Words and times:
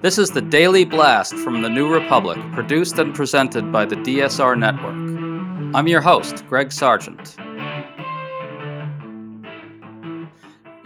This 0.00 0.16
is 0.16 0.30
the 0.30 0.40
Daily 0.40 0.84
Blast 0.84 1.34
from 1.34 1.60
the 1.60 1.68
New 1.68 1.92
Republic, 1.92 2.38
produced 2.52 3.00
and 3.00 3.12
presented 3.12 3.72
by 3.72 3.84
the 3.84 3.96
DSR 3.96 4.56
Network. 4.56 4.94
I'm 5.74 5.88
your 5.88 6.00
host, 6.00 6.46
Greg 6.46 6.70
Sargent. 6.70 7.34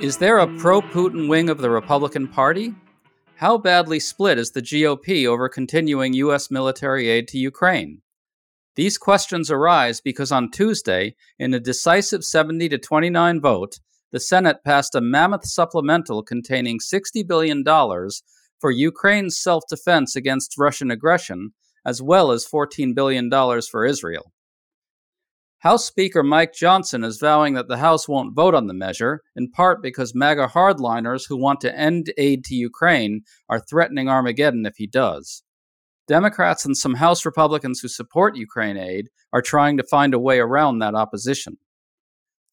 Is 0.01 0.17
there 0.17 0.39
a 0.39 0.47
pro 0.57 0.81
Putin 0.81 1.29
wing 1.29 1.51
of 1.51 1.59
the 1.59 1.69
Republican 1.69 2.27
Party? 2.27 2.75
How 3.35 3.59
badly 3.59 4.01
split 4.01 4.39
is 4.39 4.53
the 4.53 4.63
GOP 4.63 5.27
over 5.27 5.47
continuing 5.47 6.15
U.S. 6.15 6.51
military 6.51 7.11
aid 7.11 7.29
to 7.29 7.39
Ukraine? 7.39 8.01
These 8.77 8.97
questions 8.97 9.51
arise 9.51 10.01
because 10.01 10.33
on 10.33 10.51
Tuesday, 10.51 11.17
in 11.39 11.53
a 11.53 11.61
decisive 11.61 12.25
70 12.25 12.71
to 12.71 12.79
29 12.79 13.43
vote, 13.43 13.79
the 14.11 14.21
Senate 14.21 14.65
passed 14.65 14.95
a 14.95 15.03
mammoth 15.03 15.45
supplemental 15.47 16.23
containing 16.23 16.79
$60 16.79 17.27
billion 17.27 17.63
for 18.63 18.71
Ukraine's 18.71 19.39
self 19.39 19.65
defense 19.69 20.15
against 20.17 20.57
Russian 20.57 20.91
aggression, 20.93 21.51
as 21.85 22.01
well 22.01 22.31
as 22.31 22.47
$14 22.47 22.95
billion 22.95 23.29
for 23.71 23.85
Israel. 23.85 24.33
House 25.59 25.85
Speaker 25.85 26.23
Mike 26.23 26.55
Johnson 26.55 27.03
is 27.05 27.19
vowing 27.19 27.55
that 27.55 27.67
the 27.69 27.77
House 27.77 28.09
won't 28.09 28.35
vote 28.35 28.55
on 28.55 28.69
the 28.69 28.75
measure, 28.75 29.21
in 29.37 29.51
part 29.51 29.83
because 29.83 30.15
MAGA 30.15 30.47
hardliners 30.47 31.29
who 31.29 31.37
want 31.37 31.61
to 31.61 31.77
end 31.77 32.13
aid 32.17 32.45
to 32.45 32.55
Ukraine 32.55 33.23
are 33.49 33.61
threatening 33.61 34.09
Armageddon 34.09 34.65
if 34.65 34.75
he 34.77 34.87
does. 34.87 35.43
Democrats 36.07 36.65
and 36.65 36.77
some 36.77 36.95
House 36.95 37.25
Republicans 37.25 37.81
who 37.81 37.89
support 37.89 38.37
Ukraine 38.37 38.77
aid 38.77 39.09
are 39.33 39.43
trying 39.43 39.77
to 39.77 39.85
find 39.85 40.15
a 40.15 40.21
way 40.21 40.39
around 40.39 40.79
that 40.79 40.95
opposition. 40.95 41.59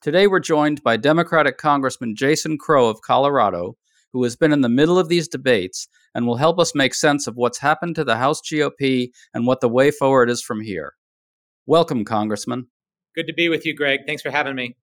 Today 0.01 0.25
we're 0.25 0.39
joined 0.39 0.81
by 0.81 0.97
Democratic 0.97 1.57
Congressman 1.57 2.15
Jason 2.15 2.57
Crow 2.57 2.89
of 2.89 3.01
Colorado, 3.01 3.75
who 4.13 4.23
has 4.23 4.35
been 4.35 4.51
in 4.51 4.61
the 4.61 4.69
middle 4.69 4.97
of 4.97 5.09
these 5.09 5.27
debates 5.27 5.87
and 6.13 6.25
will 6.25 6.37
help 6.37 6.59
us 6.59 6.75
make 6.75 6.93
sense 6.93 7.27
of 7.27 7.35
what's 7.35 7.59
happened 7.59 7.95
to 7.95 8.03
the 8.03 8.17
House 8.17 8.41
GOP 8.41 9.09
and 9.33 9.45
what 9.45 9.61
the 9.61 9.69
way 9.69 9.91
forward 9.91 10.29
is 10.29 10.41
from 10.41 10.61
here. 10.61 10.93
Welcome, 11.65 12.05
Congressman. 12.05 12.67
Good 13.15 13.27
to 13.27 13.33
be 13.33 13.49
with 13.49 13.65
you, 13.65 13.75
Greg. 13.75 14.01
Thanks 14.05 14.21
for 14.21 14.31
having 14.31 14.55
me. 14.55 14.75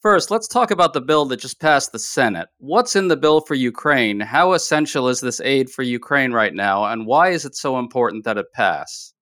First, 0.00 0.30
let's 0.30 0.46
talk 0.46 0.70
about 0.70 0.92
the 0.92 1.00
bill 1.00 1.24
that 1.26 1.40
just 1.40 1.60
passed 1.60 1.90
the 1.90 1.98
Senate. 1.98 2.48
What's 2.58 2.94
in 2.94 3.08
the 3.08 3.16
bill 3.16 3.40
for 3.40 3.54
Ukraine? 3.54 4.20
How 4.20 4.52
essential 4.52 5.08
is 5.08 5.20
this 5.20 5.40
aid 5.40 5.70
for 5.70 5.82
Ukraine 5.82 6.32
right 6.32 6.54
now, 6.54 6.84
and 6.84 7.04
why 7.04 7.30
is 7.30 7.44
it 7.44 7.56
so 7.56 7.80
important 7.80 8.24
that 8.24 8.38
it 8.38 8.52
pass? 8.54 9.12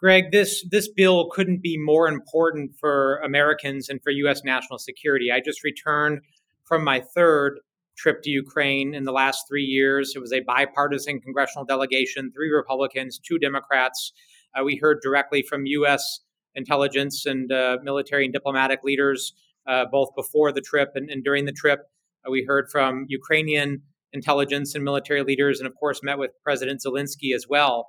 Greg, 0.00 0.32
this 0.32 0.66
this 0.70 0.88
bill 0.88 1.28
couldn't 1.30 1.62
be 1.62 1.76
more 1.78 2.08
important 2.08 2.72
for 2.80 3.18
Americans 3.18 3.88
and 3.90 4.02
for 4.02 4.10
U.S. 4.10 4.42
national 4.42 4.78
security. 4.78 5.30
I 5.30 5.40
just 5.40 5.62
returned 5.62 6.20
from 6.64 6.82
my 6.82 7.00
third 7.14 7.60
trip 7.96 8.22
to 8.22 8.30
Ukraine 8.30 8.94
in 8.94 9.04
the 9.04 9.12
last 9.12 9.46
three 9.48 9.64
years. 9.64 10.12
It 10.14 10.20
was 10.20 10.32
a 10.32 10.40
bipartisan 10.40 11.20
congressional 11.20 11.64
delegation, 11.64 12.32
three 12.32 12.50
Republicans, 12.50 13.18
two 13.18 13.38
Democrats. 13.38 14.12
Uh, 14.54 14.64
we 14.64 14.76
heard 14.76 15.00
directly 15.02 15.42
from 15.42 15.66
U.S. 15.66 16.20
intelligence 16.54 17.26
and 17.26 17.50
uh, 17.52 17.78
military 17.82 18.24
and 18.24 18.32
diplomatic 18.32 18.80
leaders 18.84 19.32
uh, 19.66 19.84
both 19.90 20.10
before 20.16 20.52
the 20.52 20.60
trip 20.60 20.90
and, 20.94 21.10
and 21.10 21.24
during 21.24 21.44
the 21.44 21.52
trip. 21.52 21.80
Uh, 22.26 22.30
we 22.30 22.44
heard 22.44 22.68
from 22.70 23.06
Ukrainian 23.08 23.82
intelligence 24.12 24.74
and 24.74 24.84
military 24.84 25.22
leaders, 25.22 25.58
and 25.58 25.66
of 25.66 25.74
course, 25.74 26.02
met 26.02 26.18
with 26.18 26.30
President 26.42 26.82
Zelensky 26.84 27.34
as 27.34 27.46
well. 27.48 27.88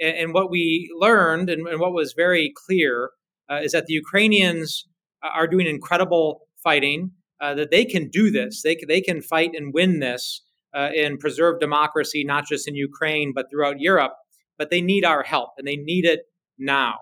And, 0.00 0.16
and 0.16 0.34
what 0.34 0.50
we 0.50 0.90
learned 0.98 1.50
and, 1.50 1.66
and, 1.66 1.80
what 1.80 1.92
was 1.92 2.12
very 2.12 2.52
clear 2.66 3.10
uh, 3.50 3.60
is 3.62 3.72
that 3.72 3.86
the 3.86 3.94
Ukrainians 3.94 4.86
are 5.22 5.46
doing 5.46 5.66
incredible 5.66 6.42
fighting 6.62 7.12
uh, 7.44 7.54
that 7.54 7.70
they 7.70 7.84
can 7.84 8.08
do 8.08 8.30
this. 8.30 8.62
They, 8.62 8.76
they 8.88 9.02
can 9.02 9.20
fight 9.20 9.50
and 9.54 9.74
win 9.74 10.00
this 10.00 10.42
uh, 10.74 10.90
and 10.96 11.18
preserve 11.18 11.60
democracy, 11.60 12.24
not 12.24 12.46
just 12.48 12.66
in 12.66 12.74
Ukraine, 12.74 13.32
but 13.34 13.50
throughout 13.50 13.80
Europe. 13.80 14.12
But 14.56 14.70
they 14.70 14.80
need 14.80 15.04
our 15.04 15.22
help 15.22 15.50
and 15.58 15.66
they 15.66 15.76
need 15.76 16.06
it 16.06 16.20
now, 16.58 16.94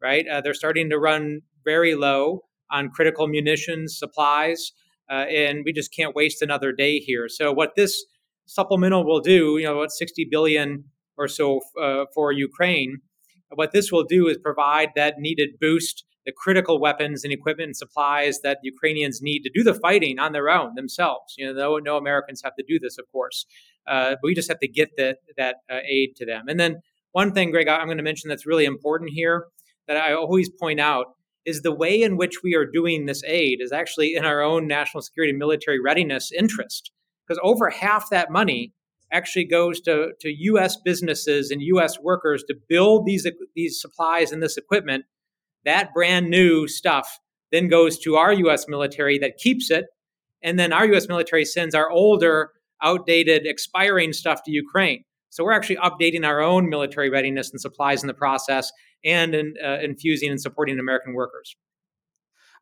right? 0.00 0.24
Uh, 0.30 0.40
they're 0.40 0.54
starting 0.54 0.88
to 0.90 0.98
run 0.98 1.40
very 1.64 1.96
low 1.96 2.44
on 2.70 2.90
critical 2.90 3.26
munitions, 3.26 3.98
supplies, 3.98 4.72
uh, 5.10 5.24
and 5.42 5.62
we 5.64 5.72
just 5.72 5.92
can't 5.92 6.14
waste 6.14 6.42
another 6.42 6.70
day 6.70 6.98
here. 6.98 7.28
So, 7.28 7.50
what 7.50 7.74
this 7.74 8.04
supplemental 8.46 9.04
will 9.04 9.20
do, 9.20 9.56
you 9.58 9.64
know, 9.64 9.78
what 9.78 9.90
60 9.90 10.28
billion 10.30 10.84
or 11.16 11.28
so 11.28 11.60
uh, 11.80 12.04
for 12.14 12.30
Ukraine, 12.30 12.98
what 13.54 13.72
this 13.72 13.90
will 13.90 14.04
do 14.04 14.28
is 14.28 14.36
provide 14.36 14.90
that 14.94 15.14
needed 15.18 15.58
boost 15.60 16.04
the 16.28 16.32
critical 16.36 16.78
weapons 16.78 17.24
and 17.24 17.32
equipment 17.32 17.68
and 17.68 17.76
supplies 17.76 18.40
that 18.42 18.58
the 18.62 18.66
Ukrainians 18.66 19.22
need 19.22 19.40
to 19.44 19.50
do 19.50 19.62
the 19.62 19.72
fighting 19.72 20.18
on 20.18 20.32
their 20.32 20.50
own 20.50 20.74
themselves. 20.74 21.34
You 21.38 21.46
know, 21.46 21.52
no, 21.54 21.78
no 21.78 21.96
Americans 21.96 22.42
have 22.44 22.54
to 22.56 22.64
do 22.68 22.78
this, 22.78 22.98
of 22.98 23.10
course, 23.10 23.46
uh, 23.86 24.10
but 24.10 24.20
we 24.24 24.34
just 24.34 24.50
have 24.50 24.58
to 24.58 24.68
get 24.68 24.90
the, 24.98 25.16
that 25.38 25.56
uh, 25.72 25.78
aid 25.88 26.16
to 26.16 26.26
them. 26.26 26.44
And 26.46 26.60
then 26.60 26.82
one 27.12 27.32
thing, 27.32 27.50
Greg, 27.50 27.66
I'm 27.66 27.86
going 27.86 27.96
to 27.96 28.02
mention 28.02 28.28
that's 28.28 28.46
really 28.46 28.66
important 28.66 29.10
here 29.14 29.46
that 29.86 29.96
I 29.96 30.12
always 30.12 30.50
point 30.50 30.80
out 30.80 31.06
is 31.46 31.62
the 31.62 31.74
way 31.74 32.02
in 32.02 32.18
which 32.18 32.42
we 32.44 32.54
are 32.54 32.66
doing 32.66 33.06
this 33.06 33.24
aid 33.24 33.62
is 33.62 33.72
actually 33.72 34.14
in 34.14 34.26
our 34.26 34.42
own 34.42 34.66
national 34.66 35.00
security 35.00 35.32
military 35.32 35.80
readiness 35.80 36.30
interest 36.30 36.92
because 37.26 37.40
over 37.42 37.70
half 37.70 38.10
that 38.10 38.30
money 38.30 38.74
actually 39.10 39.46
goes 39.46 39.80
to, 39.80 40.10
to 40.20 40.28
U.S. 40.28 40.76
businesses 40.84 41.50
and 41.50 41.62
U.S. 41.62 41.98
workers 41.98 42.44
to 42.48 42.54
build 42.68 43.06
these, 43.06 43.26
these 43.56 43.80
supplies 43.80 44.30
and 44.30 44.42
this 44.42 44.58
equipment 44.58 45.06
that 45.64 45.92
brand 45.94 46.30
new 46.30 46.68
stuff 46.68 47.18
then 47.50 47.68
goes 47.68 47.98
to 48.00 48.16
our 48.16 48.32
US 48.32 48.66
military 48.68 49.18
that 49.18 49.38
keeps 49.38 49.70
it. 49.70 49.86
And 50.42 50.58
then 50.58 50.72
our 50.72 50.86
US 50.94 51.08
military 51.08 51.44
sends 51.44 51.74
our 51.74 51.90
older, 51.90 52.52
outdated, 52.82 53.46
expiring 53.46 54.12
stuff 54.12 54.42
to 54.44 54.50
Ukraine. 54.50 55.04
So 55.30 55.44
we're 55.44 55.52
actually 55.52 55.76
updating 55.76 56.26
our 56.26 56.40
own 56.40 56.68
military 56.68 57.10
readiness 57.10 57.50
and 57.50 57.60
supplies 57.60 58.02
in 58.02 58.06
the 58.06 58.14
process. 58.14 58.70
and 59.04 59.32
in, 59.32 59.54
uh, 59.64 59.78
infusing 59.80 60.28
and 60.28 60.40
supporting 60.40 60.76
American 60.80 61.14
workers. 61.14 61.54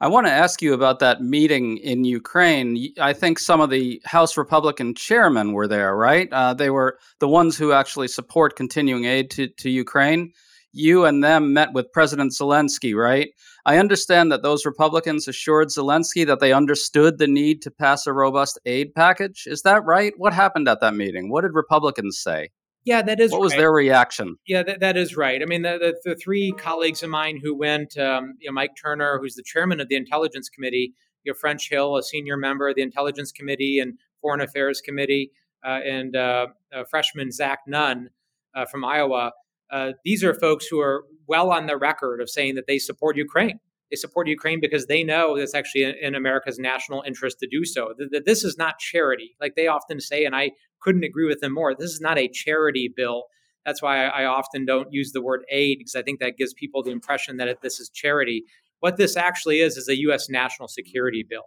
I 0.01 0.09
want 0.09 0.27
to 0.27 0.33
ask 0.33 0.61
you 0.61 0.75
about 0.75 0.99
that 0.99 1.23
meeting 1.23 1.79
in 1.79 2.05
Ukraine. 2.05 2.93
I 3.01 3.15
think 3.15 3.39
some 3.39 3.63
of 3.63 3.71
the 3.71 4.03
House 4.05 4.37
Republican 4.37 4.95
chairmen 4.95 5.53
were 5.53 5.67
there, 5.67 5.97
right? 5.97 6.31
Uh, 6.31 6.53
they 6.53 6.69
were 6.69 6.99
the 7.19 7.29
ones 7.29 7.57
who 7.57 7.73
actually 7.73 8.09
support 8.09 8.57
continuing 8.57 9.07
aid 9.07 9.31
to, 9.31 9.49
to 9.49 9.71
Ukraine. 9.71 10.33
You 10.77 11.07
and 11.07 11.25
them 11.25 11.55
met 11.55 11.73
with 11.73 11.91
President 11.91 12.33
Zelensky, 12.33 12.95
right? 12.95 13.31
I 13.65 13.79
understand 13.79 14.31
that 14.31 14.43
those 14.43 14.67
Republicans 14.67 15.27
assured 15.27 15.69
Zelensky 15.69 16.27
that 16.27 16.41
they 16.41 16.53
understood 16.53 17.19
the 17.19 17.27
need 17.27 17.63
to 17.63 17.71
pass 17.71 18.07
a 18.07 18.13
robust 18.13 18.59
aid 18.67 18.95
package. 18.95 19.45
Is 19.47 19.63
that 19.63 19.85
right? 19.85 20.13
What 20.19 20.35
happened 20.35 20.69
at 20.69 20.81
that 20.83 20.95
meeting? 20.95 21.31
What 21.31 21.43
did 21.43 21.55
Republicans 21.55 22.19
say? 22.19 22.51
Yeah, 22.85 23.03
that 23.03 23.19
is. 23.19 23.33
What 23.33 23.41
was 23.41 23.53
right. 23.53 23.59
their 23.59 23.73
reaction? 23.73 24.37
Yeah, 24.47 24.63
that, 24.63 24.81
that 24.81 24.97
is 24.97 25.17
right. 25.17 25.43
I 25.43 25.47
mean, 25.47 25.63
the, 25.63 25.79
the, 26.05 26.11
the 26.11 26.15
three 26.15 26.53
colleagues 26.53 27.03
of 27.03 27.11
mine 27.11 27.41
who 27.43 27.57
went, 27.57 27.97
um, 27.99 28.35
you 28.39 28.49
know, 28.49 28.53
Mike 28.53 28.77
Turner, 28.81 29.19
who's 29.19 29.35
the 29.35 29.43
chairman 29.43 29.81
of 29.81 29.89
the 29.89 29.97
Intelligence 29.97 30.49
Committee, 30.49 30.93
you 31.25 31.33
know, 31.33 31.37
French 31.41 31.69
Hill, 31.71 31.97
a 31.97 32.03
senior 32.03 32.37
member 32.37 32.69
of 32.69 32.77
the 32.77 32.83
Intelligence 32.83 33.33
Committee 33.33 33.81
and 33.81 33.95
Foreign 34.21 34.41
Affairs 34.41 34.81
Committee, 34.81 35.33
uh, 35.65 35.81
and 35.85 36.15
uh, 36.15 36.47
uh, 36.73 36.85
freshman 36.89 37.33
Zach 37.33 37.61
Nunn 37.67 38.11
uh, 38.55 38.67
from 38.67 38.85
Iowa. 38.85 39.33
Uh, 39.71 39.93
these 40.05 40.23
are 40.23 40.35
folks 40.35 40.67
who 40.67 40.81
are 40.81 41.05
well 41.27 41.51
on 41.51 41.67
the 41.67 41.77
record 41.77 42.21
of 42.21 42.31
saying 42.31 42.55
that 42.55 42.67
they 42.67 42.79
support 42.79 43.17
Ukraine. 43.17 43.59
They 43.91 43.97
support 43.97 44.27
Ukraine 44.27 44.61
because 44.61 44.87
they 44.87 45.05
know 45.05 45.37
it's 45.37 45.55
actually 45.55 45.95
in 46.01 46.15
America's 46.15 46.59
national 46.59 47.03
interest 47.07 47.39
to 47.41 47.47
do 47.47 47.65
so. 47.65 47.95
That 48.11 48.25
this 48.27 48.43
is 48.43 48.59
not 48.59 48.79
charity, 48.79 49.37
like 49.41 49.55
they 49.55 49.69
often 49.69 50.01
say, 50.01 50.25
and 50.25 50.35
I 50.35 50.53
couldn't 50.81 51.05
agree 51.05 51.27
with 51.27 51.41
them 51.41 51.55
more. 51.55 51.75
This 51.75 51.93
is 51.93 52.01
not 52.01 52.19
a 52.19 52.29
charity 52.29 52.93
bill. 52.95 53.25
That's 53.65 53.83
why 53.83 54.07
I, 54.07 54.25
often 54.25 54.65
don't 54.65 54.93
use 54.93 55.11
the 55.11 55.21
word 55.21 55.45
aid 55.51 55.79
because 55.79 55.97
I 55.97 56.03
think 56.03 56.21
that 56.21 56.37
gives 56.37 56.55
people 56.55 56.85
the 56.85 56.93
impression 56.93 57.37
that 57.39 57.63
this 57.63 57.81
is 57.81 57.89
charity. 57.89 58.45
What 58.79 58.97
this 58.97 59.17
actually 59.17 59.61
is 59.61 59.77
is 59.77 59.89
a 59.89 59.99
U.S. 60.03 60.29
national 60.29 60.69
security 60.69 61.25
bill, 61.29 61.43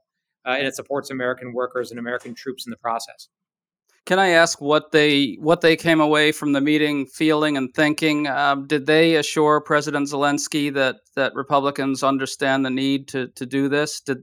uh, 0.46 0.52
and 0.52 0.68
it 0.68 0.76
supports 0.76 1.10
American 1.10 1.54
workers 1.54 1.92
and 1.92 2.00
American 2.00 2.36
troops 2.36 2.66
in 2.66 2.72
the 2.72 2.78
process. 2.78 3.30
Can 4.10 4.18
I 4.18 4.30
ask 4.30 4.60
what 4.60 4.92
they 4.92 5.38
what 5.40 5.62
they 5.62 5.76
came 5.76 6.02
away 6.02 6.32
from 6.32 6.54
the 6.54 6.62
meeting 6.62 7.06
feeling 7.06 7.58
and 7.58 7.72
thinking? 7.72 8.26
Um, 8.26 8.66
did 8.66 8.88
they 8.88 9.18
assure 9.18 9.62
President 9.62 10.08
Zelensky 10.08 10.74
that 10.74 10.96
that 11.16 11.36
Republicans 11.36 12.02
understand 12.02 12.66
the 12.66 12.72
need 12.72 13.08
to 13.10 13.28
to 13.28 13.46
do 13.46 13.70
this? 13.70 14.02
Did 14.02 14.18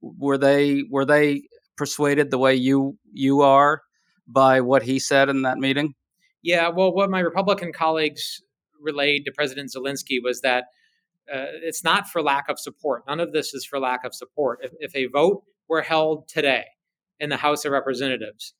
were 0.00 0.38
they 0.38 0.84
were 0.88 1.04
they 1.04 1.48
persuaded 1.76 2.30
the 2.30 2.38
way 2.38 2.54
you 2.54 2.96
you 3.12 3.40
are 3.40 3.82
by 4.28 4.60
what 4.60 4.84
he 4.84 5.00
said 5.00 5.28
in 5.28 5.42
that 5.42 5.58
meeting? 5.58 5.94
Yeah, 6.40 6.68
well, 6.68 6.94
what 6.94 7.10
my 7.10 7.18
Republican 7.18 7.72
colleagues 7.72 8.40
relayed 8.80 9.24
to 9.24 9.32
President 9.32 9.72
Zelensky 9.76 10.22
was 10.22 10.42
that 10.42 10.66
uh, 11.28 11.58
it's 11.60 11.82
not 11.82 12.06
for 12.06 12.22
lack 12.22 12.48
of 12.48 12.60
support. 12.60 13.02
None 13.08 13.18
of 13.18 13.32
this 13.32 13.52
is 13.52 13.64
for 13.64 13.80
lack 13.80 14.04
of 14.04 14.14
support. 14.14 14.60
If, 14.62 14.70
if 14.78 14.94
a 14.94 15.06
vote 15.06 15.42
were 15.68 15.82
held 15.82 16.28
today 16.28 16.66
in 17.18 17.30
the 17.30 17.38
House 17.38 17.64
of 17.64 17.72
Representatives, 17.72 18.54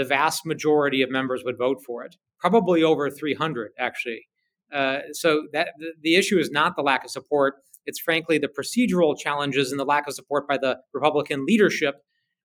the 0.00 0.04
vast 0.06 0.46
majority 0.46 1.02
of 1.02 1.10
members 1.10 1.44
would 1.44 1.58
vote 1.58 1.82
for 1.84 2.02
it, 2.04 2.16
probably 2.38 2.82
over 2.82 3.10
300, 3.10 3.72
actually. 3.78 4.26
Uh, 4.72 5.00
so 5.12 5.42
that 5.52 5.68
the, 5.78 5.92
the 6.00 6.14
issue 6.14 6.38
is 6.38 6.50
not 6.50 6.74
the 6.74 6.80
lack 6.80 7.04
of 7.04 7.10
support. 7.10 7.56
It's 7.84 8.00
frankly 8.00 8.38
the 8.38 8.48
procedural 8.48 9.14
challenges 9.18 9.70
and 9.70 9.78
the 9.78 9.84
lack 9.84 10.08
of 10.08 10.14
support 10.14 10.48
by 10.48 10.56
the 10.56 10.78
Republican 10.94 11.44
leadership, 11.44 11.96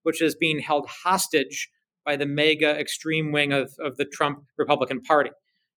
which 0.03 0.21
is 0.21 0.35
being 0.35 0.59
held 0.59 0.85
hostage 0.89 1.69
by 2.05 2.17
the 2.17 2.25
MAGA 2.25 2.77
extreme 2.77 3.31
wing 3.31 3.53
of, 3.53 3.73
of 3.79 3.95
the 3.95 4.05
Trump 4.05 4.43
Republican 4.57 5.01
Party. 5.01 5.31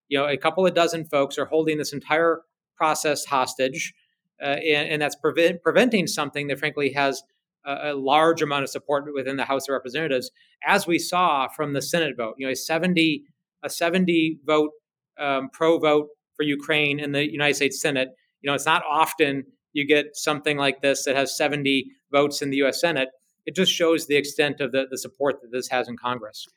You 0.09 0.17
know, 0.17 0.27
a 0.27 0.35
couple 0.35 0.67
of 0.67 0.73
dozen 0.73 1.05
folks 1.05 1.37
are 1.37 1.45
holding 1.45 1.77
this 1.77 1.93
entire 1.93 2.41
process 2.75 3.23
hostage, 3.23 3.93
uh, 4.41 4.47
and, 4.47 4.89
and, 4.89 5.01
that's 5.01 5.15
prevent, 5.15 5.63
preventing 5.63 6.07
something 6.07 6.47
that, 6.47 6.59
frankly, 6.59 6.91
has 6.91 7.23
a, 7.65 7.93
large 7.93 8.41
amount 8.41 8.63
of 8.63 8.69
support 8.69 9.05
within 9.13 9.37
the 9.37 9.45
House 9.45 9.67
of 9.67 9.73
Representatives, 9.73 10.31
as 10.65 10.87
we 10.87 10.99
saw 10.99 11.47
from 11.47 11.73
the 11.73 11.81
Senate 11.81 12.15
vote. 12.17 12.35
You 12.37 12.47
know, 12.47 12.51
a 12.51 12.55
seventy 12.55 13.23
a 13.63 13.69
seventy 13.69 14.39
vote 14.45 14.71
um, 15.19 15.49
pro 15.51 15.77
vote 15.79 16.07
for 16.35 16.43
Ukraine 16.43 16.99
in 16.99 17.11
the 17.11 17.29
United 17.29 17.55
States 17.55 17.81
Senate. 17.81 18.09
You 18.41 18.49
know, 18.49 18.53
it's 18.53 18.65
not 18.65 18.83
often 18.89 19.43
you 19.73 19.85
get 19.85 20.15
something 20.15 20.57
like 20.57 20.81
this 20.81 21.05
that 21.05 21.15
has 21.15 21.35
seventy 21.35 21.91
votes 22.11 22.41
in 22.41 22.49
the 22.49 22.57
U.S. 22.57 22.81
Senate 22.81 23.09
it 23.49 23.55
just 23.55 23.71
shows 23.71 24.05
the 24.05 24.15
extent 24.15 24.61
of 24.61 24.71
the, 24.71 24.85
the 24.91 24.97
support 24.97 25.41
that 25.41 25.51
this 25.51 25.67
has 25.69 25.87
in 25.87 25.97
Congress. 25.97 26.47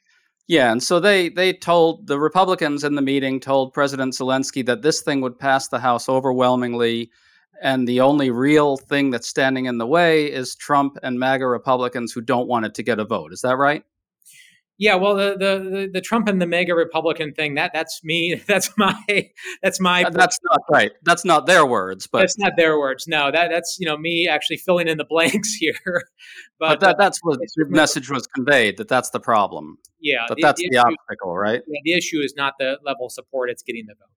Yeah, 0.47 0.71
and 0.71 0.83
so 0.83 1.01
they 1.01 1.31
they 1.31 1.55
told 1.55 2.07
the 2.07 2.19
Republicans 2.19 2.85
in 2.85 2.97
the 2.97 3.03
meeting 3.03 3.41
told 3.41 3.73
President 3.73 4.13
Zelensky 4.13 4.67
that 4.67 4.83
this 4.83 5.01
thing 5.01 5.23
would 5.23 5.39
pass 5.39 5.69
the 5.69 5.79
House 5.79 6.09
overwhelmingly, 6.09 7.11
and 7.61 7.87
the 7.87 8.01
only 8.01 8.31
real 8.31 8.77
thing 8.77 9.11
that's 9.11 9.29
standing 9.29 9.67
in 9.67 9.79
the 9.79 9.87
way 9.87 10.31
is 10.31 10.55
Trump 10.55 10.99
and 11.03 11.19
MAGA 11.19 11.47
Republicans 11.47 12.13
who 12.13 12.21
don't 12.21 12.49
want 12.49 12.67
it 12.67 12.75
to 12.75 12.83
get 12.83 12.99
a 12.99 13.05
vote. 13.05 13.33
Is 13.33 13.41
that 13.43 13.57
right? 13.57 13.85
Yeah, 14.79 14.97
well, 14.97 15.15
the, 15.15 15.37
the 15.39 15.91
the 15.93 16.01
Trump 16.01 16.27
and 16.27 16.43
the 16.43 16.47
MAGA 16.47 16.75
Republican 16.75 17.35
thing 17.35 17.55
that 17.55 17.71
that's 17.73 18.03
me. 18.03 18.43
That's 18.49 18.71
my 18.77 18.97
that's 19.63 19.79
my. 19.79 20.05
That's 20.11 20.41
not 20.43 20.61
right. 20.71 20.91
That's 21.05 21.25
not 21.25 21.47
their 21.47 21.65
words, 21.65 22.09
but 22.09 22.19
that's 22.19 22.37
not 22.37 22.55
their 22.57 22.79
words. 22.79 23.07
No, 23.07 23.31
that 23.31 23.51
that's 23.51 23.77
you 23.79 23.87
know 23.87 23.97
me 23.97 24.27
actually 24.27 24.57
filling 24.57 24.89
in 24.89 24.99
the 24.99 25.05
blanks 25.05 25.55
here. 25.61 25.75
but, 25.85 26.05
but 26.59 26.81
that, 26.81 26.99
that's 26.99 27.21
what 27.23 27.39
the 27.39 27.67
message 27.69 28.11
was 28.11 28.27
conveyed 28.27 28.77
that 28.79 28.89
that's 28.89 29.11
the 29.11 29.21
problem. 29.21 29.79
Yeah, 30.01 30.25
that 30.29 30.35
the, 30.35 30.43
that's 30.43 30.61
the, 30.61 30.69
the 30.71 30.79
issue, 30.79 30.97
obstacle, 30.99 31.37
right? 31.37 31.63
Yeah, 31.69 31.81
the 31.85 31.93
issue 31.93 32.19
is 32.21 32.35
not 32.37 32.55
the 32.59 32.79
level 32.85 33.07
of 33.07 33.13
support; 33.13 33.51
it's 33.51 33.63
getting 33.63 33.87
the 33.87 33.95
vote. 33.95 34.09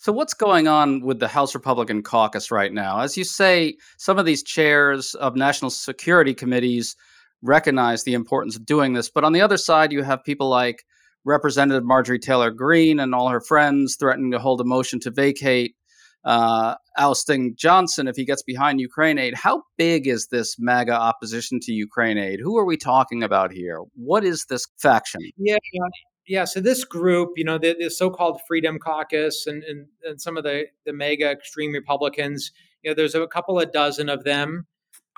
So, 0.00 0.12
what's 0.12 0.32
going 0.32 0.68
on 0.68 1.00
with 1.00 1.18
the 1.18 1.26
House 1.26 1.56
Republican 1.56 2.04
caucus 2.04 2.52
right 2.52 2.72
now? 2.72 3.00
As 3.00 3.16
you 3.16 3.24
say, 3.24 3.76
some 3.96 4.16
of 4.16 4.26
these 4.26 4.44
chairs 4.44 5.14
of 5.16 5.34
national 5.34 5.72
security 5.72 6.34
committees 6.34 6.94
recognize 7.42 8.04
the 8.04 8.14
importance 8.14 8.54
of 8.54 8.64
doing 8.64 8.92
this. 8.92 9.10
But 9.10 9.24
on 9.24 9.32
the 9.32 9.40
other 9.40 9.56
side, 9.56 9.90
you 9.90 10.04
have 10.04 10.22
people 10.22 10.48
like 10.48 10.84
Representative 11.24 11.84
Marjorie 11.84 12.20
Taylor 12.20 12.52
Greene 12.52 13.00
and 13.00 13.12
all 13.12 13.28
her 13.28 13.40
friends 13.40 13.96
threatening 13.98 14.30
to 14.30 14.38
hold 14.38 14.60
a 14.60 14.64
motion 14.64 15.00
to 15.00 15.10
vacate, 15.10 15.74
uh, 16.24 16.76
ousting 16.96 17.56
Johnson 17.56 18.06
if 18.06 18.14
he 18.14 18.24
gets 18.24 18.44
behind 18.44 18.80
Ukraine 18.80 19.18
aid. 19.18 19.34
How 19.34 19.64
big 19.78 20.06
is 20.06 20.28
this 20.28 20.60
MAGA 20.60 20.92
opposition 20.92 21.58
to 21.62 21.72
Ukraine 21.72 22.18
aid? 22.18 22.38
Who 22.40 22.56
are 22.56 22.64
we 22.64 22.76
talking 22.76 23.24
about 23.24 23.50
here? 23.50 23.80
What 23.96 24.24
is 24.24 24.46
this 24.48 24.64
faction? 24.80 25.22
Yeah, 25.36 25.58
yeah. 26.28 26.44
So 26.44 26.60
this 26.60 26.84
group, 26.84 27.30
you 27.36 27.44
know, 27.44 27.58
the, 27.58 27.74
the 27.78 27.90
so-called 27.90 28.40
Freedom 28.46 28.78
Caucus 28.78 29.46
and, 29.46 29.64
and, 29.64 29.86
and 30.04 30.20
some 30.20 30.36
of 30.36 30.44
the 30.44 30.66
the 30.84 30.92
MAGA 30.92 31.30
extreme 31.30 31.72
Republicans, 31.72 32.52
you 32.82 32.90
know, 32.90 32.94
there's 32.94 33.14
a 33.14 33.26
couple 33.26 33.58
of 33.58 33.72
dozen 33.72 34.08
of 34.08 34.24
them 34.24 34.66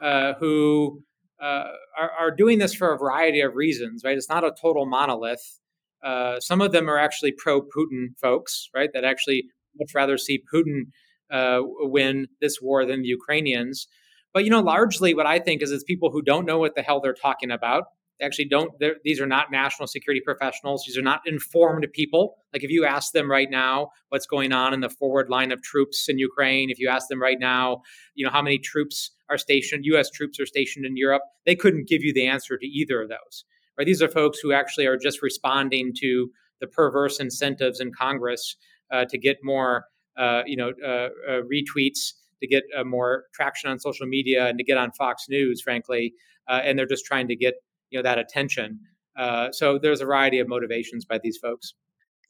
uh, 0.00 0.34
who 0.38 1.02
uh, 1.42 1.72
are, 1.98 2.10
are, 2.18 2.30
doing 2.30 2.58
this 2.58 2.74
for 2.74 2.92
a 2.92 2.98
variety 2.98 3.40
of 3.40 3.54
reasons, 3.54 4.02
right? 4.04 4.16
It's 4.16 4.28
not 4.28 4.44
a 4.44 4.52
total 4.60 4.86
monolith. 4.86 5.58
Uh, 6.02 6.38
some 6.38 6.60
of 6.60 6.72
them 6.72 6.88
are 6.88 6.98
actually 6.98 7.32
pro 7.32 7.60
Putin 7.62 8.16
folks, 8.20 8.68
right? 8.74 8.90
That 8.92 9.04
actually 9.04 9.44
much 9.78 9.94
rather 9.94 10.16
see 10.16 10.42
Putin 10.52 10.84
uh, 11.30 11.60
win 11.62 12.28
this 12.40 12.60
war 12.60 12.84
than 12.84 13.02
the 13.02 13.08
Ukrainians. 13.08 13.88
But 14.32 14.44
you 14.44 14.50
know, 14.50 14.60
largely 14.60 15.14
what 15.14 15.26
I 15.26 15.38
think 15.38 15.62
is 15.62 15.72
it's 15.72 15.84
people 15.84 16.10
who 16.10 16.22
don't 16.22 16.46
know 16.46 16.58
what 16.58 16.74
the 16.74 16.82
hell 16.82 17.00
they're 17.00 17.14
talking 17.14 17.50
about. 17.50 17.84
They 18.20 18.26
actually 18.26 18.46
don't. 18.46 18.72
These 19.02 19.20
are 19.20 19.26
not 19.26 19.50
national 19.50 19.88
security 19.88 20.20
professionals. 20.22 20.84
These 20.86 20.98
are 20.98 21.02
not 21.02 21.22
informed 21.24 21.86
people. 21.92 22.36
Like 22.52 22.62
if 22.62 22.70
you 22.70 22.84
ask 22.84 23.12
them 23.12 23.30
right 23.30 23.50
now 23.50 23.88
what's 24.10 24.26
going 24.26 24.52
on 24.52 24.74
in 24.74 24.80
the 24.80 24.90
forward 24.90 25.30
line 25.30 25.52
of 25.52 25.62
troops 25.62 26.06
in 26.08 26.18
Ukraine, 26.18 26.68
if 26.70 26.78
you 26.78 26.88
ask 26.88 27.08
them 27.08 27.20
right 27.20 27.38
now, 27.40 27.80
you 28.14 28.24
know 28.24 28.30
how 28.30 28.42
many 28.42 28.58
troops 28.58 29.10
are 29.30 29.38
stationed, 29.38 29.86
U.S. 29.86 30.10
troops 30.10 30.38
are 30.38 30.46
stationed 30.46 30.84
in 30.84 30.96
Europe, 30.96 31.22
they 31.46 31.56
couldn't 31.56 31.88
give 31.88 32.02
you 32.02 32.12
the 32.12 32.26
answer 32.26 32.58
to 32.58 32.66
either 32.66 33.00
of 33.00 33.08
those. 33.08 33.44
Right? 33.78 33.86
These 33.86 34.02
are 34.02 34.08
folks 34.08 34.38
who 34.38 34.52
actually 34.52 34.86
are 34.86 34.98
just 34.98 35.22
responding 35.22 35.92
to 36.00 36.30
the 36.60 36.66
perverse 36.66 37.20
incentives 37.20 37.80
in 37.80 37.90
Congress 37.92 38.56
uh, 38.92 39.06
to 39.08 39.16
get 39.16 39.38
more, 39.42 39.84
uh, 40.18 40.42
you 40.44 40.56
know, 40.56 40.72
uh, 40.84 41.08
uh 41.26 41.40
retweets, 41.50 42.12
to 42.42 42.46
get 42.46 42.64
uh, 42.76 42.84
more 42.84 43.24
traction 43.32 43.70
on 43.70 43.78
social 43.78 44.06
media, 44.06 44.48
and 44.48 44.58
to 44.58 44.64
get 44.64 44.76
on 44.76 44.92
Fox 44.92 45.24
News, 45.30 45.62
frankly. 45.62 46.12
Uh, 46.48 46.60
and 46.64 46.78
they're 46.78 46.86
just 46.86 47.06
trying 47.06 47.28
to 47.28 47.36
get 47.36 47.54
you 47.90 47.98
know 47.98 48.02
that 48.02 48.18
attention. 48.18 48.80
Uh, 49.16 49.50
so 49.52 49.78
there's 49.78 50.00
a 50.00 50.04
variety 50.04 50.38
of 50.38 50.48
motivations 50.48 51.04
by 51.04 51.18
these 51.22 51.36
folks. 51.36 51.74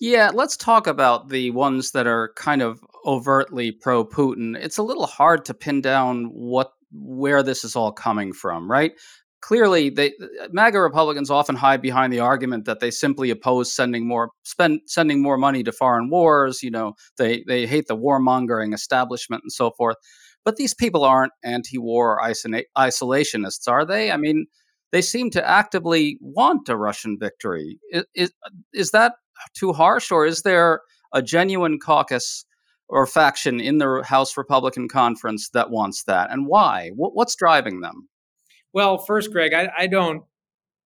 Yeah, 0.00 0.31
let's 0.33 0.57
talk 0.57 0.87
about 0.87 1.29
the 1.29 1.50
ones 1.50 1.90
that 1.93 2.07
are 2.07 2.33
kind 2.35 2.62
of 2.62 2.83
overtly 3.05 3.71
pro 3.71 4.05
Putin. 4.05 4.57
It's 4.57 4.79
a 4.79 4.83
little 4.83 5.07
hard 5.07 5.45
to 5.45 5.55
pin 5.55 5.83
down 5.83 6.25
what 6.33 6.73
where 6.93 7.43
this 7.43 7.64
is 7.64 7.76
all 7.76 7.93
coming 7.93 8.33
from, 8.33 8.69
right? 8.71 8.93
Clearly, 9.43 9.90
they 9.90 10.12
MAGA 10.50 10.81
Republicans 10.81 11.31
often 11.31 11.55
hide 11.55 11.83
behind 11.83 12.12
the 12.12 12.21
argument 12.21 12.64
that 12.64 12.81
they 12.81 12.90
simply 12.90 13.31
oppose 13.31 13.75
sending 13.75 14.07
more 14.07 14.31
spend 14.43 14.81
sending 14.87 15.23
more 15.23 15.37
money 15.37 15.62
to 15.62 15.73
foreign 15.73 16.11
wars. 16.11 16.62
You 16.62 16.71
know, 16.71 16.95
they 17.19 17.45
they 17.47 17.67
hate 17.67 17.87
the 17.87 17.97
warmongering 17.97 18.75
establishment 18.75 19.43
and 19.45 19.52
so 19.52 19.71
forth. 19.71 19.97
But 20.45 20.57
these 20.57 20.73
people 20.73 21.05
aren't 21.05 21.33
anti-war 21.45 22.19
isolationists, 22.23 23.69
are 23.69 23.85
they? 23.85 24.11
I 24.11 24.17
mean, 24.17 24.47
they 24.92 25.02
seem 25.02 25.30
to 25.30 25.49
actively 25.49 26.18
want 26.20 26.68
a 26.68 26.76
Russian 26.76 27.18
victory. 27.18 27.78
Is, 27.92 28.04
is, 28.14 28.32
is 28.73 28.90
that 28.90 29.14
too 29.54 29.73
harsh, 29.73 30.11
or 30.11 30.26
is 30.26 30.42
there 30.42 30.80
a 31.12 31.23
genuine 31.23 31.78
caucus 31.78 32.44
or 32.88 33.06
faction 33.06 33.61
in 33.61 33.78
the 33.78 34.02
House 34.04 34.37
Republican 34.37 34.88
conference 34.88 35.50
that 35.50 35.70
wants 35.70 36.04
that, 36.04 36.30
and 36.30 36.47
why? 36.47 36.90
what's 36.94 37.37
driving 37.37 37.80
them? 37.80 38.09
Well, 38.73 38.99
first, 38.99 39.32
Greg, 39.32 39.52
I, 39.52 39.70
I 39.76 39.87
don't 39.87 40.23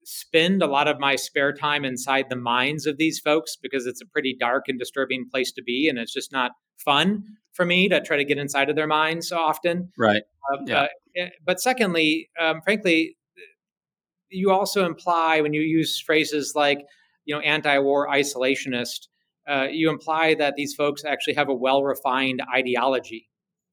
spend 0.04 0.62
a 0.62 0.66
lot 0.66 0.88
of 0.88 0.98
my 0.98 1.16
spare 1.16 1.52
time 1.52 1.84
inside 1.84 2.26
the 2.28 2.36
minds 2.36 2.86
of 2.86 2.98
these 2.98 3.18
folks 3.18 3.56
because 3.60 3.86
it's 3.86 4.02
a 4.02 4.06
pretty 4.06 4.36
dark 4.38 4.64
and 4.68 4.78
disturbing 4.78 5.26
place 5.30 5.52
to 5.52 5.62
be, 5.62 5.88
and 5.88 5.98
it's 5.98 6.12
just 6.12 6.32
not 6.32 6.52
fun 6.76 7.24
for 7.52 7.64
me 7.64 7.88
to 7.88 8.00
try 8.00 8.16
to 8.16 8.24
get 8.24 8.38
inside 8.38 8.68
of 8.68 8.76
their 8.76 8.86
minds 8.86 9.28
so 9.28 9.38
often. 9.38 9.90
Right. 9.96 10.22
Uh, 10.52 10.58
yeah. 10.66 10.80
Uh, 10.80 10.86
eh, 11.16 11.28
but 11.44 11.60
secondly, 11.60 12.28
um, 12.40 12.60
frankly, 12.62 13.16
you 14.34 14.50
also 14.50 14.84
imply 14.84 15.40
when 15.40 15.52
you 15.52 15.62
use 15.62 16.00
phrases 16.00 16.54
like, 16.54 16.84
you 17.24 17.34
know, 17.34 17.40
anti-war 17.40 18.08
isolationist, 18.08 19.08
uh, 19.48 19.66
you 19.70 19.90
imply 19.90 20.34
that 20.34 20.54
these 20.56 20.74
folks 20.74 21.04
actually 21.04 21.34
have 21.34 21.48
a 21.48 21.54
well-refined 21.54 22.42
ideology, 22.54 23.28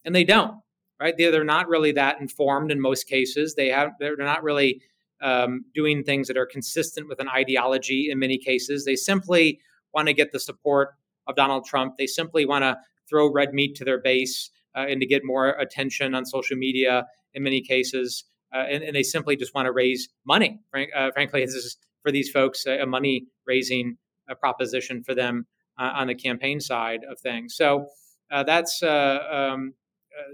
and 0.05 0.15
they 0.15 0.23
don't. 0.23 0.55
Right? 0.99 1.15
They're, 1.17 1.31
they're 1.31 1.43
not 1.43 1.67
really 1.67 1.93
that 1.93 2.21
informed 2.21 2.71
in 2.71 2.79
most 2.79 3.07
cases. 3.07 3.55
They 3.55 3.69
have 3.69 3.93
they're 3.99 4.15
not 4.15 4.43
really 4.43 4.81
um, 5.19 5.65
doing 5.73 6.03
things 6.03 6.27
that 6.27 6.37
are 6.37 6.45
consistent 6.45 7.07
with 7.09 7.19
an 7.19 7.27
ideology 7.27 8.09
in 8.11 8.19
many 8.19 8.37
cases. 8.37 8.85
They 8.85 8.95
simply 8.95 9.59
want 9.95 10.09
to 10.09 10.13
get 10.13 10.31
the 10.31 10.39
support 10.39 10.89
of 11.25 11.35
Donald 11.35 11.65
Trump. 11.65 11.97
They 11.97 12.05
simply 12.05 12.45
want 12.45 12.63
to 12.63 12.77
throw 13.09 13.31
red 13.31 13.51
meat 13.51 13.75
to 13.77 13.83
their 13.83 13.99
base 13.99 14.51
uh, 14.75 14.85
and 14.87 15.01
to 15.01 15.07
get 15.07 15.23
more 15.25 15.49
attention 15.49 16.13
on 16.13 16.23
social 16.23 16.55
media 16.55 17.07
in 17.33 17.41
many 17.41 17.61
cases. 17.61 18.25
Uh, 18.53 18.65
and, 18.69 18.83
and, 18.83 18.95
they 18.95 19.03
simply 19.03 19.35
just 19.35 19.55
want 19.55 19.65
to 19.65 19.71
raise 19.71 20.09
money. 20.25 20.59
Frank, 20.71 20.89
uh, 20.95 21.11
frankly, 21.11 21.41
this 21.45 21.53
is 21.55 21.77
for 22.01 22.11
these 22.11 22.29
folks 22.29 22.65
a, 22.65 22.79
a 22.79 22.85
money 22.85 23.27
raising 23.47 23.97
uh, 24.29 24.35
proposition 24.35 25.03
for 25.03 25.15
them 25.15 25.45
uh, 25.79 25.91
on 25.95 26.07
the 26.07 26.15
campaign 26.15 26.59
side 26.59 27.01
of 27.09 27.19
things. 27.19 27.55
So 27.55 27.87
uh, 28.31 28.43
that's 28.43 28.81
um, 28.83 29.73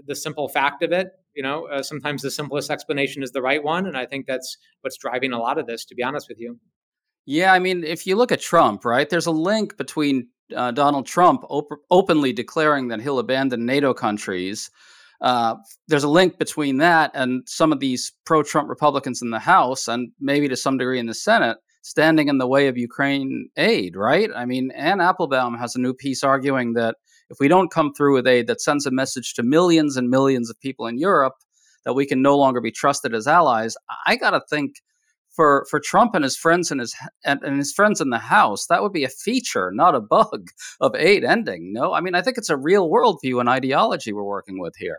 the 0.06 0.14
simple 0.14 0.48
fact 0.48 0.82
of 0.82 0.92
it. 0.92 1.08
You 1.34 1.42
know, 1.42 1.68
sometimes 1.82 2.22
the 2.22 2.32
simplest 2.32 2.70
explanation 2.70 3.22
is 3.22 3.30
the 3.30 3.42
right 3.42 3.62
one, 3.62 3.86
and 3.86 3.96
I 3.96 4.06
think 4.06 4.26
that's 4.26 4.56
what's 4.80 4.96
driving 4.96 5.32
a 5.32 5.38
lot 5.38 5.56
of 5.56 5.66
this. 5.66 5.84
To 5.84 5.94
be 5.94 6.02
honest 6.02 6.28
with 6.28 6.40
you. 6.40 6.58
Yeah, 7.26 7.52
I 7.52 7.58
mean, 7.58 7.84
if 7.84 8.06
you 8.06 8.16
look 8.16 8.32
at 8.32 8.40
Trump, 8.40 8.84
right, 8.84 9.08
there's 9.08 9.26
a 9.26 9.30
link 9.30 9.76
between 9.76 10.28
uh, 10.56 10.70
Donald 10.70 11.06
Trump 11.06 11.44
op- 11.48 11.80
openly 11.90 12.32
declaring 12.32 12.88
that 12.88 13.00
he'll 13.00 13.18
abandon 13.18 13.66
NATO 13.66 13.92
countries. 13.92 14.70
Uh, 15.20 15.56
there's 15.88 16.04
a 16.04 16.08
link 16.08 16.38
between 16.38 16.76
that 16.78 17.10
and 17.14 17.42
some 17.46 17.72
of 17.72 17.80
these 17.80 18.12
pro 18.24 18.42
Trump 18.42 18.68
Republicans 18.68 19.20
in 19.20 19.30
the 19.30 19.38
House 19.38 19.88
and 19.88 20.10
maybe 20.20 20.48
to 20.48 20.56
some 20.56 20.78
degree 20.78 20.98
in 20.98 21.06
the 21.06 21.14
Senate 21.14 21.58
standing 21.82 22.28
in 22.28 22.38
the 22.38 22.46
way 22.46 22.68
of 22.68 22.76
Ukraine 22.76 23.48
aid, 23.56 23.96
right? 23.96 24.30
I 24.34 24.44
mean, 24.44 24.70
Anne 24.72 25.00
Applebaum 25.00 25.54
has 25.58 25.74
a 25.74 25.80
new 25.80 25.94
piece 25.94 26.22
arguing 26.22 26.74
that 26.74 26.96
if 27.30 27.38
we 27.40 27.48
don't 27.48 27.72
come 27.72 27.92
through 27.92 28.14
with 28.14 28.26
aid 28.26 28.46
that 28.46 28.60
sends 28.60 28.86
a 28.86 28.90
message 28.90 29.34
to 29.34 29.42
millions 29.42 29.96
and 29.96 30.08
millions 30.08 30.50
of 30.50 30.60
people 30.60 30.86
in 30.86 30.98
Europe 30.98 31.34
that 31.84 31.94
we 31.94 32.06
can 32.06 32.22
no 32.22 32.36
longer 32.36 32.60
be 32.60 32.70
trusted 32.70 33.14
as 33.14 33.26
allies, 33.26 33.76
I 34.06 34.16
got 34.16 34.30
to 34.30 34.42
think 34.48 34.76
for 35.34 35.66
for 35.70 35.78
Trump 35.78 36.14
and 36.14 36.24
his 36.24 36.36
friends 36.36 36.70
in 36.70 36.78
his 36.78 36.94
and, 37.24 37.40
and, 37.42 37.58
his 37.58 37.72
friends 37.72 38.00
in 38.00 38.10
the 38.10 38.18
House, 38.18 38.66
that 38.66 38.82
would 38.82 38.92
be 38.92 39.04
a 39.04 39.08
feature, 39.08 39.70
not 39.72 39.94
a 39.94 40.00
bug 40.00 40.48
of 40.80 40.94
aid 40.96 41.24
ending. 41.24 41.72
No, 41.72 41.92
I 41.92 42.00
mean 42.00 42.14
I 42.14 42.22
think 42.22 42.38
it's 42.38 42.50
a 42.50 42.56
real 42.56 42.90
worldview 42.90 43.40
and 43.40 43.48
ideology 43.48 44.12
we're 44.12 44.24
working 44.24 44.58
with 44.60 44.74
here. 44.76 44.98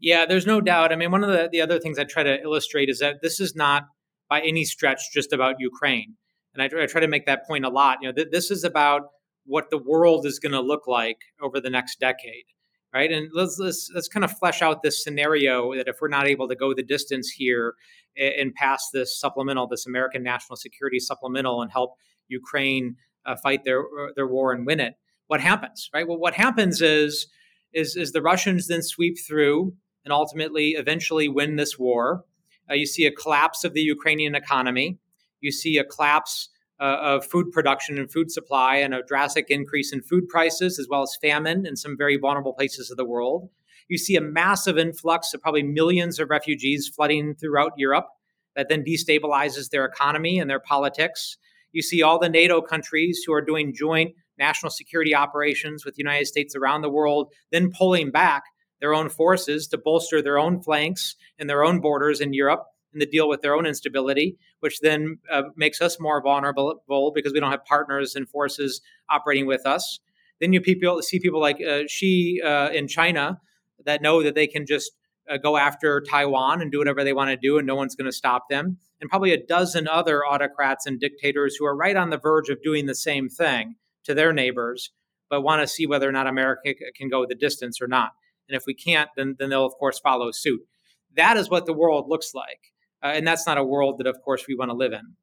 Yeah, 0.00 0.26
there's 0.26 0.46
no 0.46 0.60
doubt. 0.60 0.92
I 0.92 0.96
mean, 0.96 1.10
one 1.10 1.22
of 1.22 1.30
the, 1.30 1.48
the 1.50 1.60
other 1.60 1.78
things 1.78 1.98
I 1.98 2.04
try 2.04 2.22
to 2.22 2.40
illustrate 2.40 2.88
is 2.88 3.00
that 3.00 3.20
this 3.22 3.38
is 3.38 3.54
not 3.54 3.84
by 4.28 4.40
any 4.40 4.64
stretch 4.64 5.12
just 5.12 5.32
about 5.32 5.56
Ukraine, 5.58 6.16
and 6.54 6.62
I, 6.62 6.82
I 6.82 6.86
try 6.86 7.00
to 7.00 7.08
make 7.08 7.26
that 7.26 7.46
point 7.46 7.64
a 7.64 7.68
lot. 7.68 7.98
You 8.00 8.08
know, 8.08 8.14
th- 8.14 8.28
this 8.30 8.50
is 8.50 8.64
about 8.64 9.02
what 9.44 9.70
the 9.70 9.78
world 9.78 10.26
is 10.26 10.38
going 10.38 10.52
to 10.52 10.60
look 10.60 10.86
like 10.86 11.18
over 11.42 11.60
the 11.60 11.70
next 11.70 12.00
decade 12.00 12.44
right? 12.92 13.10
And 13.10 13.30
let's 13.32 13.58
let's 13.58 13.90
let's 13.94 14.08
kind 14.08 14.24
of 14.24 14.36
flesh 14.38 14.62
out 14.62 14.82
this 14.82 15.02
scenario 15.02 15.74
that 15.74 15.88
if 15.88 15.96
we're 16.00 16.08
not 16.08 16.26
able 16.26 16.48
to 16.48 16.56
go 16.56 16.74
the 16.74 16.82
distance 16.82 17.30
here 17.30 17.74
and 18.16 18.54
pass 18.54 18.88
this 18.92 19.18
supplemental, 19.18 19.66
this 19.66 19.86
American 19.86 20.22
national 20.22 20.56
security 20.56 20.98
supplemental, 20.98 21.62
and 21.62 21.70
help 21.70 21.94
Ukraine 22.28 22.96
uh, 23.26 23.36
fight 23.36 23.64
their 23.64 23.82
their 24.16 24.26
war 24.26 24.52
and 24.52 24.66
win 24.66 24.80
it, 24.80 24.94
what 25.28 25.40
happens, 25.40 25.88
right? 25.94 26.06
Well, 26.06 26.18
what 26.18 26.34
happens 26.34 26.80
is 26.80 27.28
is 27.72 27.96
is 27.96 28.12
the 28.12 28.22
Russians 28.22 28.66
then 28.66 28.82
sweep 28.82 29.16
through 29.26 29.74
and 30.04 30.12
ultimately 30.12 30.70
eventually 30.70 31.28
win 31.28 31.56
this 31.56 31.78
war. 31.78 32.24
Uh, 32.70 32.74
you 32.74 32.86
see 32.86 33.06
a 33.06 33.12
collapse 33.12 33.64
of 33.64 33.74
the 33.74 33.82
Ukrainian 33.82 34.34
economy. 34.34 34.98
You 35.40 35.52
see 35.52 35.78
a 35.78 35.84
collapse 35.84 36.48
uh, 36.80 36.96
of 37.00 37.26
food 37.26 37.52
production 37.52 37.98
and 37.98 38.10
food 38.10 38.30
supply 38.30 38.76
and 38.76 38.94
a 38.94 39.02
drastic 39.02 39.50
increase 39.50 39.92
in 39.92 40.00
food 40.02 40.28
prices, 40.28 40.78
as 40.78 40.88
well 40.88 41.02
as 41.02 41.16
famine 41.20 41.66
in 41.66 41.76
some 41.76 41.96
very 41.96 42.16
vulnerable 42.16 42.54
places 42.54 42.90
of 42.90 42.96
the 42.96 43.04
world. 43.04 43.50
You 43.88 43.98
see 43.98 44.16
a 44.16 44.20
massive 44.20 44.78
influx 44.78 45.34
of 45.34 45.42
probably 45.42 45.62
millions 45.62 46.18
of 46.18 46.30
refugees 46.30 46.88
flooding 46.88 47.34
throughout 47.34 47.72
Europe 47.76 48.06
that 48.56 48.68
then 48.68 48.84
destabilizes 48.84 49.70
their 49.70 49.84
economy 49.84 50.38
and 50.38 50.48
their 50.48 50.60
politics. 50.60 51.36
You 51.72 51.82
see 51.82 52.02
all 52.02 52.18
the 52.18 52.28
NATO 52.28 52.60
countries 52.62 53.22
who 53.26 53.32
are 53.32 53.42
doing 53.42 53.74
joint 53.74 54.14
national 54.38 54.70
security 54.70 55.14
operations 55.14 55.84
with 55.84 55.94
the 55.94 56.02
United 56.02 56.26
States 56.26 56.56
around 56.56 56.80
the 56.80 56.88
world, 56.88 57.32
then 57.52 57.70
pulling 57.70 58.10
back 58.10 58.44
their 58.80 58.94
own 58.94 59.08
forces 59.08 59.68
to 59.68 59.78
bolster 59.78 60.22
their 60.22 60.38
own 60.38 60.60
flanks 60.60 61.16
and 61.38 61.48
their 61.48 61.64
own 61.64 61.80
borders 61.80 62.20
in 62.20 62.32
Europe 62.32 62.64
and 62.92 63.00
to 63.00 63.06
deal 63.06 63.28
with 63.28 63.40
their 63.42 63.54
own 63.54 63.66
instability, 63.66 64.36
which 64.60 64.80
then 64.80 65.18
uh, 65.30 65.42
makes 65.56 65.80
us 65.80 66.00
more 66.00 66.22
vulnerable 66.22 67.12
because 67.14 67.32
we 67.32 67.40
don't 67.40 67.50
have 67.50 67.64
partners 67.64 68.16
and 68.16 68.28
forces 68.28 68.80
operating 69.08 69.46
with 69.46 69.66
us. 69.66 70.00
Then 70.40 70.52
you 70.52 70.60
people 70.60 71.02
see 71.02 71.20
people 71.20 71.40
like 71.40 71.60
uh, 71.60 71.82
Xi 71.86 72.40
uh, 72.44 72.70
in 72.70 72.88
China 72.88 73.40
that 73.84 74.02
know 74.02 74.22
that 74.22 74.34
they 74.34 74.46
can 74.46 74.66
just 74.66 74.92
uh, 75.30 75.36
go 75.36 75.56
after 75.56 76.00
Taiwan 76.00 76.60
and 76.60 76.72
do 76.72 76.78
whatever 76.78 77.04
they 77.04 77.12
want 77.12 77.30
to 77.30 77.36
do, 77.36 77.58
and 77.58 77.66
no 77.66 77.76
one's 77.76 77.94
going 77.94 78.10
to 78.10 78.16
stop 78.16 78.48
them. 78.48 78.78
And 79.00 79.08
probably 79.08 79.32
a 79.32 79.46
dozen 79.46 79.86
other 79.86 80.24
autocrats 80.24 80.86
and 80.86 80.98
dictators 80.98 81.56
who 81.56 81.66
are 81.66 81.76
right 81.76 81.96
on 81.96 82.10
the 82.10 82.18
verge 82.18 82.48
of 82.48 82.62
doing 82.62 82.86
the 82.86 82.94
same 82.94 83.28
thing 83.28 83.76
to 84.04 84.14
their 84.14 84.32
neighbors, 84.32 84.90
but 85.28 85.42
want 85.42 85.62
to 85.62 85.68
see 85.68 85.86
whether 85.86 86.08
or 86.08 86.12
not 86.12 86.26
America 86.26 86.74
can 86.96 87.08
go 87.08 87.24
the 87.26 87.34
distance 87.34 87.80
or 87.80 87.86
not. 87.86 88.12
And 88.50 88.56
if 88.56 88.64
we 88.66 88.74
can't, 88.74 89.08
then, 89.16 89.36
then 89.38 89.50
they'll, 89.50 89.66
of 89.66 89.74
course, 89.74 89.98
follow 89.98 90.30
suit. 90.32 90.60
That 91.16 91.36
is 91.36 91.48
what 91.48 91.66
the 91.66 91.72
world 91.72 92.08
looks 92.08 92.34
like 92.34 92.70
uh, 93.02 93.12
and 93.14 93.26
that's 93.26 93.46
not 93.46 93.58
a 93.58 93.64
world 93.64 93.98
that, 93.98 94.06
of 94.06 94.20
course, 94.22 94.46
we 94.46 94.54
want 94.54 94.70
to 94.70 94.76
live 94.76 94.92
in. 94.92 95.14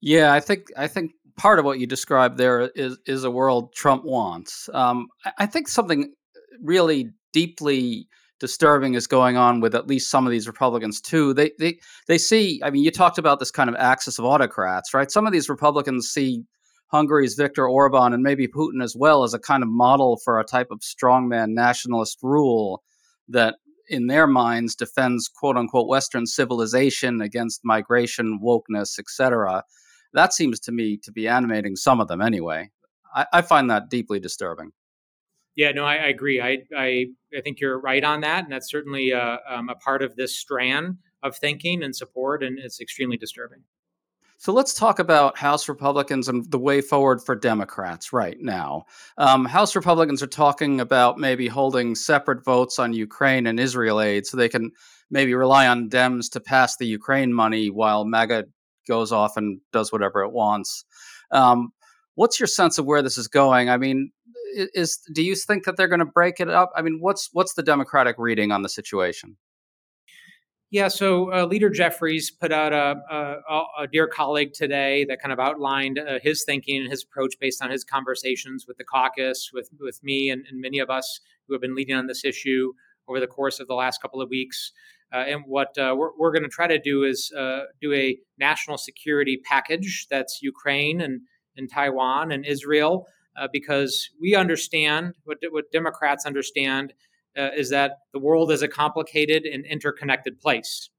Yeah, 0.00 0.32
I 0.32 0.40
think 0.40 0.68
I 0.76 0.86
think 0.86 1.12
part 1.36 1.58
of 1.58 1.64
what 1.64 1.78
you 1.78 1.86
described 1.86 2.38
there 2.38 2.70
is 2.74 2.98
is 3.06 3.24
a 3.24 3.30
world 3.30 3.72
Trump 3.74 4.04
wants. 4.04 4.68
Um, 4.72 5.08
I, 5.24 5.32
I 5.40 5.46
think 5.46 5.68
something 5.68 6.12
really 6.62 7.10
deeply 7.32 8.06
disturbing 8.38 8.94
is 8.94 9.06
going 9.06 9.36
on 9.36 9.60
with 9.60 9.74
at 9.74 9.86
least 9.86 10.10
some 10.10 10.26
of 10.26 10.30
these 10.30 10.46
Republicans 10.46 11.00
too. 11.00 11.32
They 11.32 11.52
they 11.58 11.78
they 12.06 12.18
see. 12.18 12.60
I 12.62 12.70
mean, 12.70 12.84
you 12.84 12.90
talked 12.90 13.18
about 13.18 13.40
this 13.40 13.50
kind 13.50 13.70
of 13.70 13.76
axis 13.76 14.18
of 14.18 14.24
autocrats, 14.24 14.92
right? 14.92 15.10
Some 15.10 15.26
of 15.26 15.32
these 15.32 15.48
Republicans 15.48 16.08
see 16.08 16.44
Hungary's 16.94 17.34
Viktor 17.34 17.68
Orban 17.68 18.12
and 18.12 18.22
maybe 18.22 18.46
Putin 18.46 18.80
as 18.80 18.94
well 18.94 19.24
as 19.24 19.34
a 19.34 19.38
kind 19.40 19.64
of 19.64 19.68
model 19.68 20.20
for 20.24 20.38
a 20.38 20.44
type 20.44 20.68
of 20.70 20.78
strongman 20.78 21.48
nationalist 21.48 22.18
rule 22.22 22.84
that 23.28 23.56
in 23.88 24.06
their 24.06 24.28
minds 24.28 24.76
defends 24.76 25.26
quote 25.28 25.56
unquote 25.56 25.88
western 25.88 26.24
civilization 26.24 27.20
against 27.20 27.62
migration 27.64 28.38
wokeness 28.40 28.96
etc 29.00 29.64
that 30.12 30.32
seems 30.32 30.60
to 30.60 30.70
me 30.70 30.96
to 30.98 31.10
be 31.10 31.26
animating 31.26 31.74
some 31.74 32.00
of 32.00 32.06
them 32.06 32.20
anyway. 32.20 32.70
I, 33.12 33.26
I 33.32 33.42
find 33.42 33.68
that 33.70 33.90
deeply 33.90 34.20
disturbing. 34.20 34.70
Yeah 35.56 35.72
no 35.72 35.84
i, 35.84 35.96
I 35.96 36.06
agree. 36.06 36.40
I, 36.40 36.58
I, 36.76 37.06
I 37.36 37.40
think 37.42 37.58
you're 37.58 37.80
right 37.80 38.04
on 38.04 38.20
that 38.20 38.44
and 38.44 38.52
that's 38.52 38.70
certainly 38.70 39.10
a, 39.10 39.18
uh, 39.18 39.38
um, 39.48 39.68
a 39.68 39.74
part 39.74 40.02
of 40.02 40.14
this 40.14 40.38
strand 40.38 40.98
of 41.24 41.36
thinking 41.36 41.82
and 41.82 41.94
support 41.96 42.44
and 42.44 42.56
it's 42.60 42.80
extremely 42.80 43.16
disturbing 43.16 43.64
so 44.36 44.52
let's 44.52 44.74
talk 44.74 44.98
about 44.98 45.38
House 45.38 45.68
Republicans 45.68 46.28
and 46.28 46.50
the 46.50 46.58
way 46.58 46.80
forward 46.80 47.22
for 47.22 47.34
Democrats 47.34 48.12
right 48.12 48.36
now. 48.40 48.84
Um, 49.16 49.44
House 49.44 49.74
Republicans 49.74 50.22
are 50.22 50.26
talking 50.26 50.80
about 50.80 51.18
maybe 51.18 51.48
holding 51.48 51.94
separate 51.94 52.44
votes 52.44 52.78
on 52.78 52.92
Ukraine 52.92 53.46
and 53.46 53.58
Israel 53.58 54.00
aid 54.00 54.26
so 54.26 54.36
they 54.36 54.48
can 54.48 54.70
maybe 55.10 55.34
rely 55.34 55.66
on 55.66 55.88
Dems 55.88 56.30
to 56.32 56.40
pass 56.40 56.76
the 56.76 56.86
Ukraine 56.86 57.32
money 57.32 57.70
while 57.70 58.04
MAGA 58.04 58.44
goes 58.86 59.12
off 59.12 59.36
and 59.36 59.60
does 59.72 59.92
whatever 59.92 60.22
it 60.22 60.32
wants. 60.32 60.84
Um, 61.30 61.70
what's 62.16 62.38
your 62.38 62.46
sense 62.46 62.78
of 62.78 62.86
where 62.86 63.02
this 63.02 63.16
is 63.16 63.28
going? 63.28 63.70
I 63.70 63.76
mean, 63.76 64.10
is 64.54 64.98
do 65.12 65.22
you 65.22 65.34
think 65.34 65.64
that 65.64 65.76
they're 65.76 65.88
going 65.88 66.00
to 66.00 66.04
break 66.04 66.40
it 66.40 66.50
up? 66.50 66.70
I 66.76 66.82
mean, 66.82 66.98
what's 67.00 67.30
what's 67.32 67.54
the 67.54 67.62
Democratic 67.62 68.16
reading 68.18 68.52
on 68.52 68.62
the 68.62 68.68
situation? 68.68 69.36
Yeah, 70.74 70.88
so 70.88 71.32
uh, 71.32 71.46
Leader 71.46 71.70
Jeffries 71.70 72.32
put 72.32 72.50
out 72.50 72.72
a, 72.72 72.96
a, 73.08 73.62
a, 73.82 73.86
dear 73.86 74.08
colleague 74.08 74.54
today 74.54 75.04
that 75.04 75.22
kind 75.22 75.32
of 75.32 75.38
outlined 75.38 76.00
uh, 76.00 76.18
his 76.20 76.42
thinking 76.42 76.80
and 76.80 76.90
his 76.90 77.04
approach 77.04 77.34
based 77.38 77.62
on 77.62 77.70
his 77.70 77.84
conversations 77.84 78.64
with 78.66 78.76
the 78.76 78.82
caucus, 78.82 79.50
with 79.54 79.70
with 79.78 80.02
me, 80.02 80.30
and, 80.30 80.44
and 80.50 80.60
many 80.60 80.80
of 80.80 80.90
us 80.90 81.20
who 81.46 81.54
have 81.54 81.60
been 81.60 81.76
leading 81.76 81.94
on 81.94 82.08
this 82.08 82.24
issue 82.24 82.72
over 83.06 83.20
the 83.20 83.28
course 83.28 83.60
of 83.60 83.68
the 83.68 83.74
last 83.74 84.02
couple 84.02 84.20
of 84.20 84.28
weeks. 84.28 84.72
Uh, 85.12 85.18
and 85.18 85.44
what 85.46 85.78
uh, 85.78 85.94
we're, 85.96 86.10
we're 86.18 86.32
going 86.32 86.42
to 86.42 86.48
try 86.48 86.66
to 86.66 86.80
do 86.80 87.04
is 87.04 87.32
uh, 87.38 87.60
do 87.80 87.94
a 87.94 88.18
national 88.40 88.76
security 88.76 89.40
package 89.44 90.08
that's 90.10 90.40
Ukraine 90.42 91.00
and, 91.00 91.20
and 91.56 91.70
Taiwan 91.70 92.32
and 92.32 92.44
Israel 92.44 93.06
uh, 93.36 93.46
because 93.52 94.10
we 94.20 94.34
understand 94.34 95.14
what, 95.22 95.38
what 95.52 95.70
Democrats 95.70 96.26
understand 96.26 96.94
uh, 97.36 97.50
is 97.56 97.70
that 97.70 97.92
the 98.12 98.18
world 98.18 98.50
is 98.52 98.62
a 98.62 98.68
complicated 98.68 99.44
and 99.44 99.64
interconnected 99.66 100.40
place. 100.40 100.90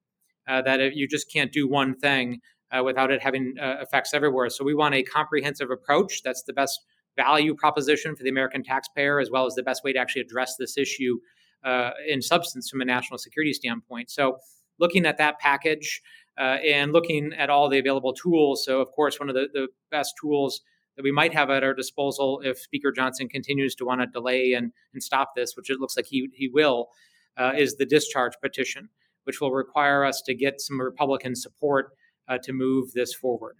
Uh, 0.47 0.61
that 0.61 0.95
you 0.95 1.07
just 1.07 1.31
can't 1.31 1.51
do 1.51 1.67
one 1.67 1.95
thing 1.95 2.39
uh, 2.71 2.83
without 2.83 3.11
it 3.11 3.21
having 3.21 3.55
uh, 3.59 3.77
effects 3.81 4.13
everywhere. 4.13 4.49
So 4.49 4.63
we 4.63 4.75
want 4.75 4.93
a 4.93 5.01
comprehensive 5.01 5.71
approach. 5.71 6.21
That's 6.23 6.43
the 6.43 6.53
best 6.53 6.79
value 7.17 7.55
proposition 7.55 8.15
for 8.15 8.23
the 8.23 8.29
American 8.29 8.63
taxpayer, 8.63 9.19
as 9.19 9.31
well 9.31 9.45
as 9.47 9.55
the 9.55 9.63
best 9.63 9.83
way 9.83 9.93
to 9.93 9.99
actually 9.99 10.21
address 10.21 10.55
this 10.57 10.77
issue 10.77 11.17
uh, 11.63 11.91
in 12.07 12.21
substance 12.21 12.69
from 12.69 12.81
a 12.81 12.85
national 12.85 13.17
security 13.17 13.53
standpoint. 13.53 14.11
So 14.11 14.37
looking 14.79 15.05
at 15.05 15.17
that 15.17 15.39
package 15.39 16.01
uh, 16.37 16.57
and 16.63 16.91
looking 16.91 17.33
at 17.37 17.49
all 17.49 17.69
the 17.69 17.79
available 17.79 18.13
tools. 18.13 18.63
So 18.65 18.81
of 18.81 18.91
course, 18.91 19.19
one 19.19 19.29
of 19.29 19.35
the, 19.35 19.47
the 19.53 19.67
best 19.89 20.13
tools 20.21 20.61
that 20.95 21.03
we 21.03 21.11
might 21.11 21.33
have 21.33 21.49
at 21.49 21.63
our 21.63 21.73
disposal 21.73 22.41
if 22.43 22.57
Speaker 22.59 22.91
Johnson 22.91 23.27
continues 23.27 23.75
to 23.75 23.85
want 23.85 24.01
to 24.01 24.07
delay 24.07 24.53
and, 24.53 24.71
and 24.93 25.03
stop 25.03 25.31
this, 25.35 25.55
which 25.55 25.69
it 25.69 25.79
looks 25.79 25.97
like 25.97 26.05
he, 26.05 26.29
he 26.33 26.47
will, 26.47 26.89
uh, 27.37 27.53
is 27.57 27.75
the 27.75 27.85
discharge 27.85 28.33
petition, 28.41 28.89
which 29.25 29.41
will 29.41 29.51
require 29.51 30.05
us 30.05 30.21
to 30.25 30.33
get 30.33 30.61
some 30.61 30.79
Republican 30.79 31.35
support 31.35 31.91
uh, 32.27 32.37
to 32.43 32.53
move 32.53 32.91
this 32.93 33.13
forward. 33.13 33.57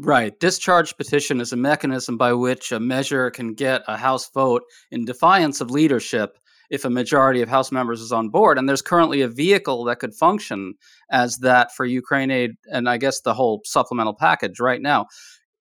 Right. 0.00 0.38
Discharge 0.38 0.96
petition 0.96 1.40
is 1.40 1.52
a 1.52 1.56
mechanism 1.56 2.16
by 2.16 2.32
which 2.32 2.70
a 2.70 2.78
measure 2.78 3.30
can 3.30 3.54
get 3.54 3.82
a 3.88 3.96
House 3.96 4.30
vote 4.32 4.62
in 4.92 5.04
defiance 5.04 5.60
of 5.60 5.72
leadership 5.72 6.38
if 6.70 6.84
a 6.84 6.90
majority 6.90 7.42
of 7.42 7.48
House 7.48 7.72
members 7.72 8.00
is 8.00 8.12
on 8.12 8.28
board. 8.28 8.58
And 8.58 8.68
there's 8.68 8.82
currently 8.82 9.22
a 9.22 9.28
vehicle 9.28 9.84
that 9.84 9.98
could 9.98 10.14
function 10.14 10.74
as 11.10 11.38
that 11.38 11.74
for 11.74 11.84
Ukraine 11.84 12.30
aid 12.30 12.52
and 12.70 12.88
I 12.88 12.98
guess 12.98 13.22
the 13.22 13.34
whole 13.34 13.62
supplemental 13.64 14.14
package 14.14 14.60
right 14.60 14.80
now 14.80 15.06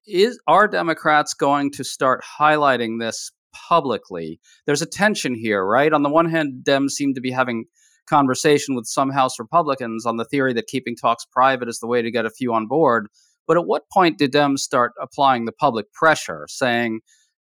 is 0.08 0.40
are 0.48 0.68
Democrats 0.68 1.34
going 1.34 1.72
to 1.72 1.84
start 1.84 2.24
highlighting 2.40 3.00
this 3.00 3.32
publicly? 3.54 4.40
There's 4.66 4.82
a 4.82 4.88
tension 4.88 5.36
here, 5.36 5.66
right? 5.66 5.92
On 5.94 6.04
the 6.04 6.10
one 6.10 6.30
hand, 6.30 6.64
Dems 6.64 6.92
seem 6.92 7.14
to 7.14 7.22
be 7.22 7.32
having 7.32 7.66
conversation 8.08 8.76
with 8.76 8.86
some 8.86 9.12
House 9.12 9.38
Republicans 9.38 10.06
on 10.06 10.18
the 10.18 10.26
theory 10.26 10.54
that 10.54 10.68
keeping 10.68 10.96
talks 10.96 11.26
private 11.26 11.68
is 11.68 11.80
the 11.80 11.88
way 11.88 12.02
to 12.02 12.12
get 12.12 12.26
a 12.26 12.30
few 12.30 12.54
on 12.54 12.68
board. 12.68 13.08
But 13.46 13.58
at 13.58 13.66
what 13.66 13.90
point 13.92 14.18
did 14.18 14.34
Dems 14.34 14.60
start 14.60 14.94
applying 15.02 15.46
the 15.46 15.52
public 15.52 15.92
pressure, 15.94 16.46
saying, 16.50 17.02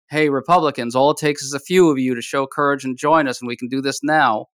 hey, 0.10 0.29
Republicans, 0.29 0.96
all 0.96 1.12
it 1.12 1.17
takes 1.17 1.43
is 1.43 1.53
a 1.53 1.60
few 1.60 1.89
of 1.89 1.98
you 1.98 2.15
to 2.15 2.22
show 2.22 2.48
courage 2.48 2.84
and 2.84 2.98
join 2.98 3.27
us, 3.27 3.41
and 3.41 3.48
we 3.48 3.58
can 3.58 3.67
do 3.67 3.82
this 3.82 4.00
now? 4.03 4.48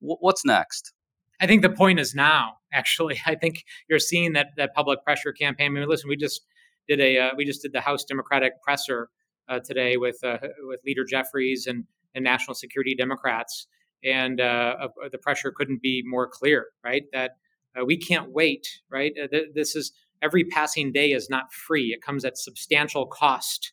W- 0.00 0.16
what's 0.20 0.44
next? 0.44 0.92
I 1.40 1.46
think 1.46 1.62
the 1.62 1.70
point 1.70 2.00
is 2.00 2.14
now, 2.14 2.54
actually. 2.72 3.20
I 3.26 3.34
think 3.34 3.64
you're 3.88 3.98
seeing 3.98 4.32
that, 4.34 4.48
that 4.56 4.74
public 4.74 5.02
pressure 5.04 5.32
campaign. 5.32 5.66
I 5.66 5.80
mean, 5.80 5.88
listen, 5.88 6.08
we 6.08 6.16
just 6.16 6.42
did 6.88 7.00
a 7.00 7.18
uh, 7.18 7.30
we 7.36 7.44
just 7.44 7.62
did 7.62 7.72
the 7.72 7.80
House 7.80 8.04
Democratic 8.04 8.62
presser 8.62 9.08
uh, 9.48 9.60
today 9.60 9.96
with 9.96 10.18
uh, 10.22 10.38
with 10.62 10.80
Leader 10.84 11.04
Jeffries 11.04 11.66
and 11.66 11.84
and 12.14 12.24
national 12.24 12.54
security 12.54 12.94
Democrats, 12.94 13.66
and 14.04 14.40
uh, 14.40 14.88
the 15.10 15.18
pressure 15.18 15.52
couldn't 15.54 15.82
be 15.82 16.02
more 16.06 16.28
clear. 16.28 16.66
Right, 16.84 17.04
that 17.12 17.32
uh, 17.78 17.84
we 17.84 17.96
can't 17.96 18.32
wait. 18.32 18.66
Right, 18.90 19.12
uh, 19.22 19.28
th- 19.28 19.48
this 19.54 19.76
is 19.76 19.92
every 20.22 20.44
passing 20.44 20.92
day 20.92 21.12
is 21.12 21.28
not 21.28 21.52
free. 21.52 21.92
It 21.92 22.02
comes 22.02 22.24
at 22.24 22.38
substantial 22.38 23.06
cost 23.06 23.72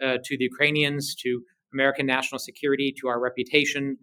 to 0.00 0.38
the 0.38 0.44
Ukrainians, 0.44 1.14
to 1.16 1.42
American 1.74 2.06
national 2.06 2.38
security, 2.38 2.90
to 3.00 3.08
our 3.08 3.20
reputation, 3.20 3.98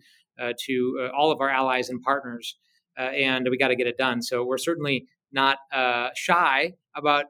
to 0.67 1.09
all 1.17 1.31
of 1.31 1.41
our 1.41 1.49
allies 1.49 1.89
and 1.89 1.99
partners, 2.03 2.55
and 2.95 3.47
we 3.49 3.57
got 3.57 3.69
to 3.69 3.75
get 3.75 3.87
it 3.87 3.97
done. 3.97 4.21
So 4.21 4.45
we're 4.45 4.59
certainly 4.59 5.07
not 5.31 5.57
shy 6.15 6.73
about 6.95 7.25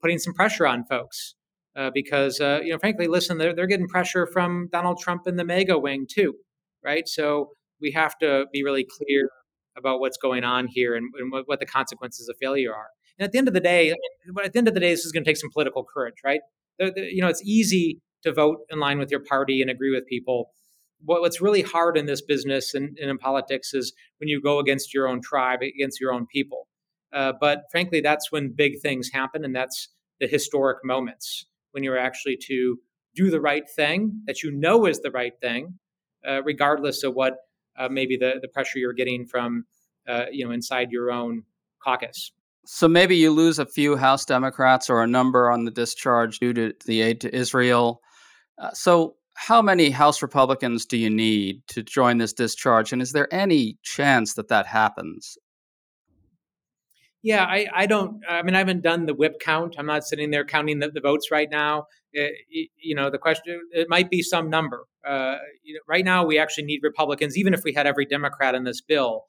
putting 0.00 0.18
some 0.18 0.34
pressure 0.34 0.66
on 0.66 0.84
folks. 0.84 1.34
Uh, 1.76 1.90
because 1.92 2.40
uh, 2.40 2.60
you 2.62 2.72
know, 2.72 2.78
frankly, 2.78 3.06
listen, 3.06 3.36
they're 3.36 3.54
they're 3.54 3.66
getting 3.66 3.86
pressure 3.86 4.26
from 4.26 4.68
Donald 4.72 4.98
Trump 4.98 5.26
and 5.26 5.38
the 5.38 5.44
MAGA 5.44 5.78
wing 5.78 6.06
too, 6.10 6.34
right? 6.82 7.06
So 7.06 7.50
we 7.82 7.90
have 7.92 8.16
to 8.18 8.46
be 8.50 8.62
really 8.64 8.86
clear 8.88 9.28
about 9.76 10.00
what's 10.00 10.16
going 10.16 10.44
on 10.44 10.66
here 10.68 10.94
and, 10.94 11.10
and 11.18 11.30
what, 11.30 11.46
what, 11.46 11.60
the 11.60 11.66
consequences 11.66 12.28
of 12.28 12.36
failure 12.40 12.72
are. 12.74 12.88
And 13.18 13.24
at 13.26 13.32
the 13.32 13.38
end 13.38 13.48
of 13.48 13.54
the 13.54 13.60
day, 13.60 13.90
at 13.90 14.52
the 14.52 14.58
end 14.58 14.68
of 14.68 14.74
the 14.74 14.80
day, 14.80 14.90
this 14.90 15.04
is 15.04 15.12
going 15.12 15.24
to 15.24 15.28
take 15.28 15.36
some 15.36 15.50
political 15.52 15.84
courage, 15.84 16.16
right? 16.24 16.40
The, 16.78 16.92
the, 16.94 17.02
you 17.02 17.20
know, 17.20 17.28
it's 17.28 17.42
easy 17.44 18.00
to 18.22 18.32
vote 18.32 18.60
in 18.70 18.80
line 18.80 18.98
with 18.98 19.10
your 19.10 19.20
party 19.20 19.60
and 19.60 19.70
agree 19.70 19.94
with 19.94 20.06
people. 20.06 20.50
What, 21.04 21.20
what's 21.20 21.40
really 21.40 21.62
hard 21.62 21.96
in 21.96 22.06
this 22.06 22.22
business 22.22 22.74
and, 22.74 22.96
and, 23.00 23.10
in 23.10 23.18
politics 23.18 23.74
is 23.74 23.92
when 24.18 24.28
you 24.28 24.40
go 24.40 24.58
against 24.58 24.94
your 24.94 25.08
own 25.08 25.20
tribe, 25.20 25.60
against 25.62 26.00
your 26.00 26.12
own 26.12 26.26
people. 26.26 26.68
Uh, 27.12 27.32
but 27.40 27.64
frankly, 27.70 28.00
that's 28.00 28.30
when 28.32 28.52
big 28.52 28.80
things 28.80 29.10
happen, 29.12 29.44
and 29.44 29.54
that's 29.54 29.88
the 30.20 30.26
historic 30.26 30.78
moments 30.84 31.46
when 31.72 31.84
you're 31.84 31.98
actually 31.98 32.36
to 32.36 32.78
do 33.14 33.30
the 33.30 33.40
right 33.40 33.68
thing 33.68 34.22
that 34.26 34.42
you 34.42 34.50
know 34.50 34.86
is 34.86 35.00
the 35.00 35.10
right 35.10 35.38
thing, 35.40 35.78
uh, 36.26 36.42
regardless 36.42 37.02
of 37.02 37.14
what 37.14 37.34
uh, 37.78 37.88
maybe 37.88 38.16
the, 38.16 38.34
the 38.40 38.48
pressure 38.48 38.78
you're 38.78 38.92
getting 38.92 39.26
from 39.26 39.64
uh, 40.08 40.26
you 40.30 40.44
know 40.44 40.52
inside 40.52 40.90
your 40.90 41.10
own 41.10 41.42
caucus. 41.82 42.32
So 42.66 42.88
maybe 42.88 43.16
you 43.16 43.30
lose 43.30 43.58
a 43.58 43.66
few 43.66 43.96
House 43.96 44.24
Democrats 44.24 44.90
or 44.90 45.02
a 45.02 45.06
number 45.06 45.50
on 45.50 45.64
the 45.64 45.70
discharge 45.70 46.40
due 46.40 46.52
to 46.54 46.74
the 46.84 47.00
aid 47.00 47.20
to 47.20 47.34
Israel. 47.34 48.02
Uh, 48.58 48.70
so 48.72 49.14
how 49.36 49.62
many 49.62 49.90
House 49.90 50.20
Republicans 50.20 50.84
do 50.84 50.96
you 50.96 51.10
need 51.10 51.62
to 51.68 51.82
join 51.82 52.18
this 52.18 52.32
discharge? 52.32 52.92
And 52.92 53.00
is 53.00 53.12
there 53.12 53.32
any 53.32 53.78
chance 53.82 54.34
that 54.34 54.48
that 54.48 54.66
happens? 54.66 55.38
Yeah, 57.26 57.44
I, 57.44 57.66
I 57.74 57.86
don't. 57.86 58.22
I 58.28 58.44
mean, 58.44 58.54
I 58.54 58.58
haven't 58.58 58.82
done 58.82 59.06
the 59.06 59.12
whip 59.12 59.40
count. 59.40 59.74
I'm 59.78 59.86
not 59.86 60.04
sitting 60.04 60.30
there 60.30 60.44
counting 60.44 60.78
the, 60.78 60.92
the 60.92 61.00
votes 61.00 61.32
right 61.32 61.50
now. 61.50 61.86
It, 62.12 62.32
uh, 62.32 62.70
you 62.80 62.94
know, 62.94 63.10
the 63.10 63.18
question 63.18 63.60
it 63.72 63.88
might 63.88 64.10
be 64.10 64.22
some 64.22 64.48
number. 64.48 64.84
Uh, 65.04 65.38
you 65.64 65.74
know, 65.74 65.80
right 65.88 66.04
now, 66.04 66.24
we 66.24 66.38
actually 66.38 66.66
need 66.66 66.82
Republicans. 66.84 67.36
Even 67.36 67.52
if 67.52 67.64
we 67.64 67.72
had 67.72 67.84
every 67.84 68.06
Democrat 68.06 68.54
in 68.54 68.62
this 68.62 68.80
bill, 68.80 69.24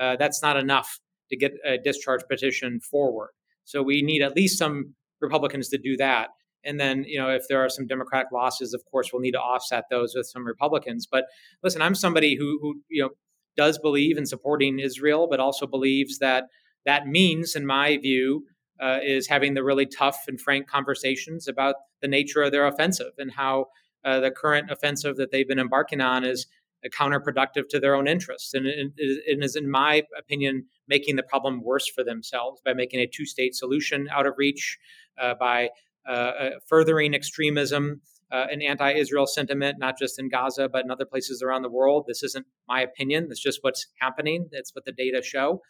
uh, 0.00 0.16
that's 0.16 0.40
not 0.40 0.56
enough 0.56 0.98
to 1.28 1.36
get 1.36 1.52
a 1.62 1.76
discharge 1.76 2.22
petition 2.26 2.80
forward. 2.80 3.32
So 3.64 3.82
we 3.82 4.00
need 4.00 4.22
at 4.22 4.34
least 4.34 4.56
some 4.56 4.94
Republicans 5.20 5.68
to 5.68 5.76
do 5.76 5.94
that. 5.98 6.28
And 6.64 6.80
then, 6.80 7.04
you 7.04 7.20
know, 7.20 7.28
if 7.28 7.48
there 7.50 7.62
are 7.62 7.68
some 7.68 7.86
Democratic 7.86 8.32
losses, 8.32 8.72
of 8.72 8.82
course, 8.90 9.12
we'll 9.12 9.20
need 9.20 9.32
to 9.32 9.40
offset 9.40 9.84
those 9.90 10.14
with 10.14 10.26
some 10.26 10.46
Republicans. 10.46 11.06
But 11.06 11.26
listen, 11.62 11.82
I'm 11.82 11.96
somebody 11.96 12.34
who, 12.34 12.58
who 12.62 12.80
you 12.88 13.02
know, 13.02 13.10
does 13.58 13.78
believe 13.78 14.16
in 14.16 14.24
supporting 14.24 14.78
Israel, 14.78 15.26
but 15.28 15.38
also 15.38 15.66
believes 15.66 16.18
that 16.20 16.44
that 16.84 17.06
means, 17.06 17.54
in 17.54 17.66
my 17.66 17.96
view, 17.96 18.44
uh, 18.80 18.98
is 19.02 19.28
having 19.28 19.54
the 19.54 19.62
really 19.62 19.86
tough 19.86 20.24
and 20.26 20.40
frank 20.40 20.66
conversations 20.66 21.46
about 21.46 21.76
the 22.00 22.08
nature 22.08 22.42
of 22.42 22.50
their 22.50 22.66
offensive 22.66 23.12
and 23.18 23.30
how 23.30 23.66
uh, 24.04 24.18
the 24.18 24.30
current 24.30 24.70
offensive 24.70 25.16
that 25.16 25.30
they've 25.30 25.46
been 25.46 25.60
embarking 25.60 26.00
on 26.00 26.24
is 26.24 26.46
uh, 26.84 26.88
counterproductive 26.88 27.68
to 27.68 27.78
their 27.78 27.94
own 27.94 28.08
interests 28.08 28.54
and, 28.54 28.66
and, 28.66 28.92
and, 28.98 29.44
is, 29.44 29.54
in 29.54 29.70
my 29.70 30.02
opinion, 30.18 30.64
making 30.88 31.14
the 31.14 31.22
problem 31.22 31.62
worse 31.62 31.88
for 31.88 32.02
themselves 32.02 32.60
by 32.64 32.74
making 32.74 32.98
a 32.98 33.06
two 33.06 33.24
state 33.24 33.54
solution 33.54 34.08
out 34.10 34.26
of 34.26 34.34
reach, 34.36 34.78
uh, 35.20 35.34
by 35.38 35.68
uh, 36.08 36.10
uh, 36.10 36.50
furthering 36.66 37.14
extremism. 37.14 38.00
an 38.32 38.62
anti 38.62 38.92
Israel 38.94 39.26
sentiment, 39.26 39.78
not 39.78 39.96
just 39.96 40.18
in 40.18 40.28
Gaza, 40.28 40.68
but 40.68 40.84
in 40.84 40.90
other 40.90 41.04
places 41.04 41.40
around 41.42 41.62
the 41.62 41.70
world. 41.70 42.06
This 42.08 42.24
isn't 42.24 42.46
my 42.66 42.80
opinion. 42.80 43.28
It's 43.30 43.40
just 43.40 43.58
what's 43.62 43.86
happening. 44.00 44.48
It's 44.50 44.74
what 44.74 44.84
the 44.84 44.92
data 44.92 45.22
show 45.22 45.60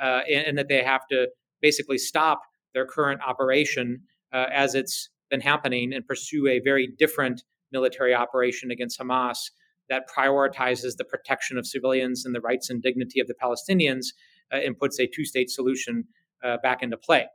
uh, 0.00 0.20
and, 0.30 0.46
and, 0.46 0.58
that 0.58 0.68
they 0.68 0.82
have 0.82 1.06
to 1.08 1.28
basically 1.62 1.98
stop 1.98 2.42
their 2.74 2.86
current 2.86 3.20
operation 3.26 4.00
uh, 4.32 4.46
as 4.52 4.74
it's 4.74 5.08
been 5.30 5.40
happening 5.40 5.92
and 5.92 6.06
pursue 6.06 6.46
a 6.46 6.60
very 6.60 6.88
different 6.98 7.42
military 7.72 8.14
operation 8.14 8.70
against 8.70 9.00
Hamas 9.00 9.50
that 9.88 10.04
prioritizes 10.08 10.96
the 10.96 11.04
protection 11.04 11.58
of 11.58 11.66
civilians 11.66 12.24
and 12.24 12.34
the 12.34 12.40
rights 12.40 12.70
and 12.70 12.82
dignity 12.82 13.20
of 13.20 13.26
the 13.26 13.34
Palestinians 13.34 14.06
uh, 14.52 14.56
and 14.56 14.78
puts 14.78 14.98
a 15.00 15.06
two-state 15.06 15.50
solution 15.50 16.04
uh, 16.44 16.56
back 16.62 16.82
into 16.82 16.96
play. 16.96 17.26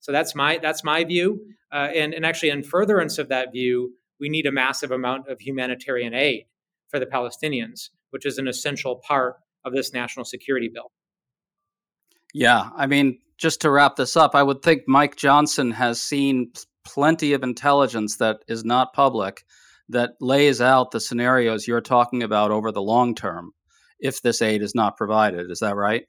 So 0.00 0.12
that's 0.12 0.34
my 0.34 0.58
that's 0.58 0.82
my 0.82 1.04
view, 1.04 1.40
uh, 1.72 1.88
and 1.94 2.14
and 2.14 2.24
actually 2.24 2.50
in 2.50 2.62
furtherance 2.62 3.18
of 3.18 3.28
that 3.28 3.52
view, 3.52 3.92
we 4.18 4.30
need 4.30 4.46
a 4.46 4.52
massive 4.52 4.90
amount 4.90 5.28
of 5.28 5.40
humanitarian 5.40 6.14
aid 6.14 6.44
for 6.88 6.98
the 6.98 7.06
Palestinians, 7.06 7.90
which 8.10 8.24
is 8.24 8.38
an 8.38 8.48
essential 8.48 9.00
part 9.06 9.36
of 9.64 9.74
this 9.74 9.92
national 9.92 10.24
security 10.24 10.70
bill. 10.72 10.90
Yeah, 12.34 12.70
I 12.76 12.86
mean, 12.86 13.18
just 13.38 13.62
to 13.62 13.70
wrap 13.70 13.96
this 13.96 14.16
up, 14.16 14.34
I 14.34 14.42
would 14.42 14.62
think 14.62 14.82
Mike 14.86 15.16
Johnson 15.16 15.70
has 15.72 16.00
seen 16.00 16.52
plenty 16.84 17.32
of 17.32 17.42
intelligence 17.42 18.16
that 18.16 18.38
is 18.48 18.64
not 18.64 18.92
public 18.92 19.44
that 19.88 20.12
lays 20.20 20.60
out 20.60 20.92
the 20.92 21.00
scenarios 21.00 21.66
you're 21.66 21.80
talking 21.80 22.22
about 22.22 22.50
over 22.50 22.70
the 22.70 22.82
long 22.82 23.14
term 23.14 23.52
if 23.98 24.22
this 24.22 24.40
aid 24.40 24.62
is 24.62 24.74
not 24.74 24.96
provided. 24.96 25.50
Is 25.50 25.60
that 25.60 25.76
right? 25.76 26.04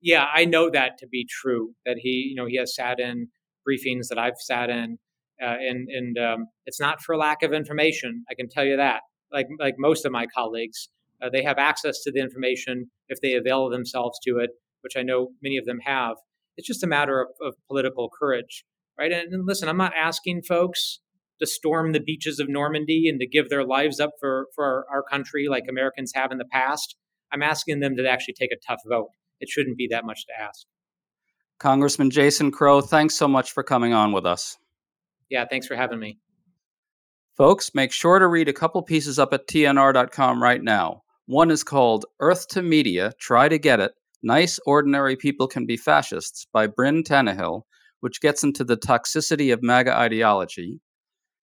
Yeah, 0.00 0.26
I 0.32 0.44
know 0.44 0.70
that 0.70 0.98
to 0.98 1.08
be 1.08 1.26
true. 1.28 1.74
That 1.84 1.96
he, 1.98 2.28
you 2.30 2.36
know, 2.36 2.46
he 2.46 2.56
has 2.56 2.74
sat 2.74 3.00
in 3.00 3.28
briefings 3.68 4.08
that 4.08 4.18
I've 4.18 4.38
sat 4.38 4.70
in, 4.70 4.98
uh, 5.42 5.56
and 5.60 5.88
and 5.88 6.18
um, 6.18 6.46
it's 6.64 6.80
not 6.80 7.02
for 7.02 7.16
lack 7.16 7.42
of 7.42 7.52
information. 7.52 8.24
I 8.30 8.34
can 8.34 8.48
tell 8.48 8.64
you 8.64 8.76
that. 8.76 9.02
Like 9.32 9.48
like 9.58 9.74
most 9.78 10.06
of 10.06 10.12
my 10.12 10.26
colleagues, 10.26 10.88
uh, 11.22 11.28
they 11.30 11.42
have 11.42 11.58
access 11.58 12.02
to 12.02 12.12
the 12.12 12.20
information 12.20 12.90
if 13.08 13.20
they 13.20 13.34
avail 13.34 13.68
themselves 13.68 14.18
to 14.26 14.38
it 14.38 14.50
which 14.82 14.96
I 14.96 15.02
know 15.02 15.28
many 15.42 15.56
of 15.56 15.64
them 15.64 15.80
have. 15.84 16.16
It's 16.56 16.66
just 16.66 16.82
a 16.82 16.86
matter 16.86 17.20
of, 17.20 17.28
of 17.40 17.54
political 17.68 18.10
courage, 18.10 18.64
right? 18.98 19.12
And, 19.12 19.32
and 19.32 19.46
listen, 19.46 19.68
I'm 19.68 19.76
not 19.76 19.92
asking 19.96 20.42
folks 20.42 21.00
to 21.40 21.46
storm 21.46 21.92
the 21.92 22.00
beaches 22.00 22.38
of 22.38 22.48
Normandy 22.48 23.08
and 23.08 23.18
to 23.20 23.26
give 23.26 23.48
their 23.48 23.64
lives 23.64 23.98
up 23.98 24.10
for, 24.20 24.46
for 24.54 24.64
our, 24.64 24.96
our 24.96 25.02
country 25.02 25.48
like 25.48 25.64
Americans 25.68 26.12
have 26.14 26.30
in 26.32 26.38
the 26.38 26.44
past. 26.44 26.96
I'm 27.32 27.42
asking 27.42 27.80
them 27.80 27.96
to 27.96 28.08
actually 28.08 28.34
take 28.34 28.52
a 28.52 28.56
tough 28.66 28.80
vote. 28.86 29.08
It 29.40 29.48
shouldn't 29.48 29.78
be 29.78 29.88
that 29.90 30.04
much 30.04 30.26
to 30.26 30.32
ask. 30.38 30.66
Congressman 31.58 32.10
Jason 32.10 32.50
Crow, 32.50 32.80
thanks 32.80 33.14
so 33.14 33.28
much 33.28 33.52
for 33.52 33.62
coming 33.62 33.92
on 33.92 34.12
with 34.12 34.26
us. 34.26 34.58
Yeah, 35.30 35.44
thanks 35.48 35.66
for 35.66 35.76
having 35.76 36.00
me. 36.00 36.18
Folks, 37.36 37.74
make 37.74 37.92
sure 37.92 38.18
to 38.18 38.26
read 38.26 38.48
a 38.48 38.52
couple 38.52 38.82
pieces 38.82 39.18
up 39.18 39.32
at 39.32 39.46
tnr.com 39.46 40.42
right 40.42 40.62
now. 40.62 41.02
One 41.26 41.50
is 41.50 41.62
called 41.62 42.06
Earth 42.18 42.48
to 42.48 42.62
Media 42.62 43.12
Try 43.18 43.48
to 43.48 43.58
Get 43.58 43.80
It 43.80 43.92
Nice 44.22 44.58
Ordinary 44.66 45.16
People 45.16 45.48
Can 45.48 45.66
Be 45.66 45.76
Fascists 45.76 46.46
by 46.52 46.66
Brynn 46.66 47.02
Tannehill, 47.02 47.62
which 48.00 48.20
gets 48.20 48.42
into 48.42 48.64
the 48.64 48.76
toxicity 48.76 49.52
of 49.52 49.62
MAGA 49.62 49.96
ideology, 49.96 50.80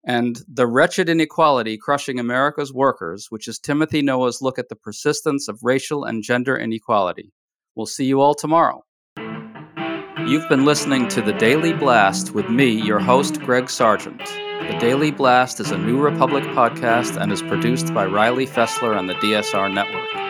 and 0.07 0.41
The 0.53 0.67
Wretched 0.67 1.09
Inequality 1.09 1.79
Crushing 1.79 2.19
America's 2.19 2.73
Workers, 2.73 3.27
which 3.31 3.49
is 3.49 3.59
Timothy 3.59 4.03
Noah's 4.03 4.43
look 4.43 4.59
at 4.59 4.69
the 4.69 4.77
persistence 4.77 5.49
of 5.49 5.61
racial 5.63 6.05
and 6.05 6.23
gender 6.23 6.57
inequality. 6.57 7.33
We'll 7.75 7.87
see 7.87 8.05
you 8.05 8.21
all 8.21 8.35
tomorrow. 8.35 8.83
You've 10.27 10.49
been 10.49 10.65
listening 10.65 11.07
to 11.09 11.23
The 11.23 11.35
Daily 11.35 11.73
Blast 11.73 12.33
with 12.33 12.49
me, 12.49 12.71
your 12.71 12.99
host, 12.99 13.41
Greg 13.43 13.71
Sargent. 13.71 14.19
The 14.25 14.77
Daily 14.81 15.13
Blast 15.13 15.61
is 15.61 15.71
a 15.71 15.79
New 15.79 16.01
Republic 16.01 16.43
podcast 16.45 17.21
and 17.21 17.31
is 17.31 17.43
produced 17.43 17.95
by 17.95 18.07
Riley 18.07 18.47
Fessler 18.47 18.99
and 18.99 19.09
the 19.09 19.15
DSR 19.15 19.73
Network. 19.73 20.26